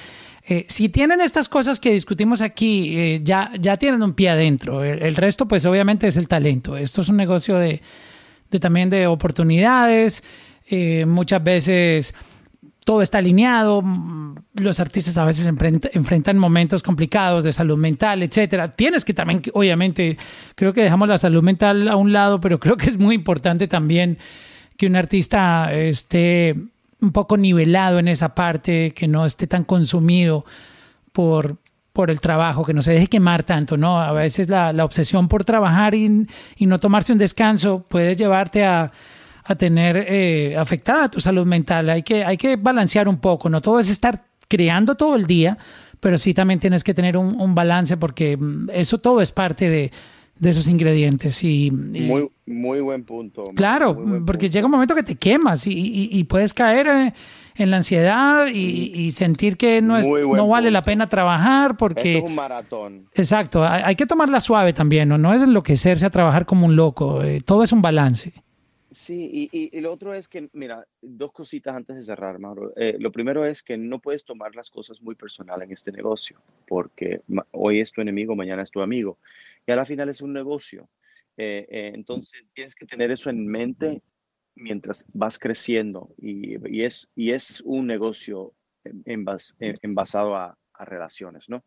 [0.49, 4.84] eh, si tienen estas cosas que discutimos aquí, eh, ya, ya tienen un pie adentro.
[4.84, 6.78] El, resto, pues obviamente es el talento.
[6.78, 7.82] Esto es un negocio de,
[8.49, 10.23] de también de oportunidades.
[10.69, 12.15] Eh, muchas veces
[12.88, 13.83] todo está alineado.
[14.53, 18.71] Los artistas a veces enfrentan momentos complicados de salud mental, etcétera.
[18.71, 20.17] Tienes que también, obviamente,
[20.55, 23.67] creo que dejamos la salud mental a un lado, pero creo que es muy importante
[23.67, 24.17] también
[24.77, 26.55] que un artista esté
[27.01, 30.45] un poco nivelado en esa parte, que no esté tan consumido
[31.11, 31.57] por,
[31.91, 33.99] por el trabajo, que no se deje quemar tanto, ¿no?
[33.99, 36.25] A veces la, la obsesión por trabajar y,
[36.61, 38.93] no tomarse un descanso puede llevarte a,
[39.47, 41.89] a tener eh, afectada tu salud mental.
[41.89, 45.57] Hay que, hay que balancear un poco, no todo es estar creando todo el día,
[45.99, 49.69] pero sí también tienes que tener un, un balance porque mm, eso todo es parte
[49.69, 49.91] de,
[50.39, 51.43] de esos ingredientes.
[51.43, 53.43] Y, muy, muy buen punto.
[53.55, 57.13] Claro, porque llega un momento que te quemas y, y, puedes caer eh,
[57.55, 62.19] en la ansiedad y, sentir que no, es, no vale la pena trabajar porque...
[62.19, 63.07] es un maratón.
[63.13, 65.17] Exacto, hay, que tomarla suave también, ¿no?
[65.17, 68.33] no es enloquecerse a trabajar como un loco, eh, todo es un balance.
[68.89, 72.71] Sí, y, lo otro es que, mira, dos cositas antes de cerrar, Mauro.
[72.77, 76.41] Eh, lo primero es que no puedes tomar las cosas muy personal en este negocio,
[76.67, 77.21] porque
[77.51, 79.19] hoy es tu enemigo, mañana es tu amigo
[79.65, 80.89] y a la final es un negocio.
[81.35, 84.01] Eh, eh, entonces tienes que tener eso en mente
[84.55, 88.53] mientras vas creciendo y, es, y es un negocio
[89.05, 91.63] envasado a, a, relaciones, ¿no?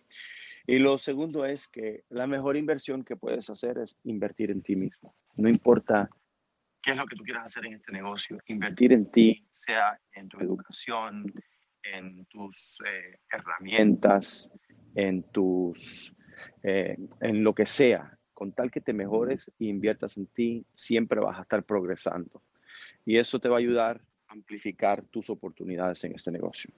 [0.66, 4.74] Y lo segundo es que la mejor inversión que puedes hacer es invertir en ti
[4.74, 5.14] mismo.
[5.36, 6.08] No importa
[6.82, 10.28] qué es lo que tú quieras hacer en este negocio, invertir en ti, sea en
[10.28, 11.32] tu educación,
[11.82, 14.52] en tus eh, herramientas,
[14.94, 16.14] en tus
[16.62, 21.20] eh, en lo que sea, con tal que te mejores e inviertas en ti, siempre
[21.20, 22.42] vas a estar progresando.
[23.04, 26.70] Y eso te va a ayudar a amplificar tus oportunidades en este negocio.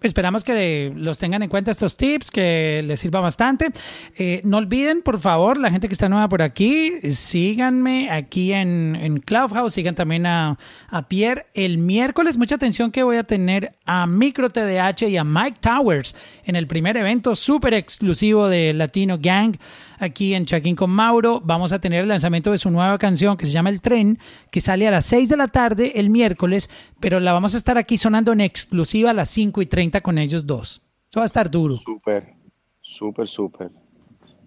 [0.00, 3.70] Esperamos que los tengan en cuenta estos tips, que les sirva bastante.
[4.16, 8.94] Eh, no olviden, por favor, la gente que está nueva por aquí, síganme aquí en,
[8.94, 10.56] en Clubhouse, sigan también a,
[10.88, 11.46] a, Pierre.
[11.54, 16.14] El miércoles, mucha atención que voy a tener a Micro TDH y a Mike Towers
[16.44, 19.56] en el primer evento súper exclusivo de Latino Gang
[19.98, 21.40] aquí en Chaquín con Mauro.
[21.44, 24.18] Vamos a tener el lanzamiento de su nueva canción que se llama El Tren,
[24.50, 26.70] que sale a las 6 de la tarde el miércoles,
[27.00, 30.18] pero la vamos a estar aquí sonando en exclusiva a las 5 y 30 con
[30.18, 30.82] ellos dos.
[31.10, 31.76] Eso va a estar duro.
[31.76, 32.34] Súper,
[32.82, 33.70] súper, súper.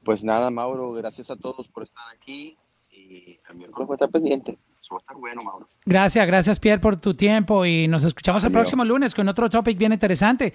[0.04, 2.58] Pues nada, Mauro, gracias a todos por estar aquí
[2.92, 4.58] y va a estar pendiente
[4.96, 5.68] va a estar bueno, Mauro.
[5.86, 9.78] Gracias, gracias Pierre por tu tiempo y nos escuchamos el próximo lunes con otro topic
[9.78, 10.54] bien interesante.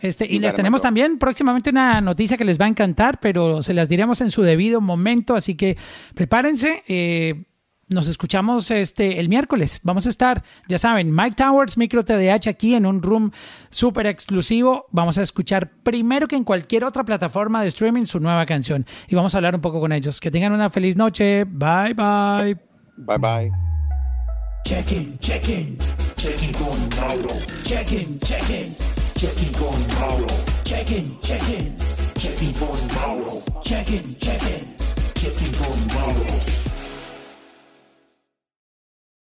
[0.00, 3.74] Este, y les tenemos también próximamente una noticia que les va a encantar, pero se
[3.74, 5.76] las diremos en su debido momento, así que
[6.14, 6.84] prepárense.
[6.86, 7.44] Eh,
[7.88, 9.80] nos escuchamos este el miércoles.
[9.82, 13.30] Vamos a estar, ya saben, Mike Towers, Micro TDH aquí en un room
[13.70, 14.86] súper exclusivo.
[14.90, 19.14] Vamos a escuchar primero que en cualquier otra plataforma de streaming su nueva canción y
[19.14, 20.20] vamos a hablar un poco con ellos.
[20.20, 21.44] Que tengan una feliz noche.
[21.44, 22.58] Bye bye.
[22.96, 23.67] Bye bye.
[24.64, 25.78] Check in, check in,
[26.16, 27.40] check in con Mauro.
[27.64, 28.74] Check in, check in,
[29.14, 30.26] check in con Mauro.
[30.64, 31.76] Check in, check in,
[32.14, 33.42] check in con Mauro.
[33.62, 34.77] Check in,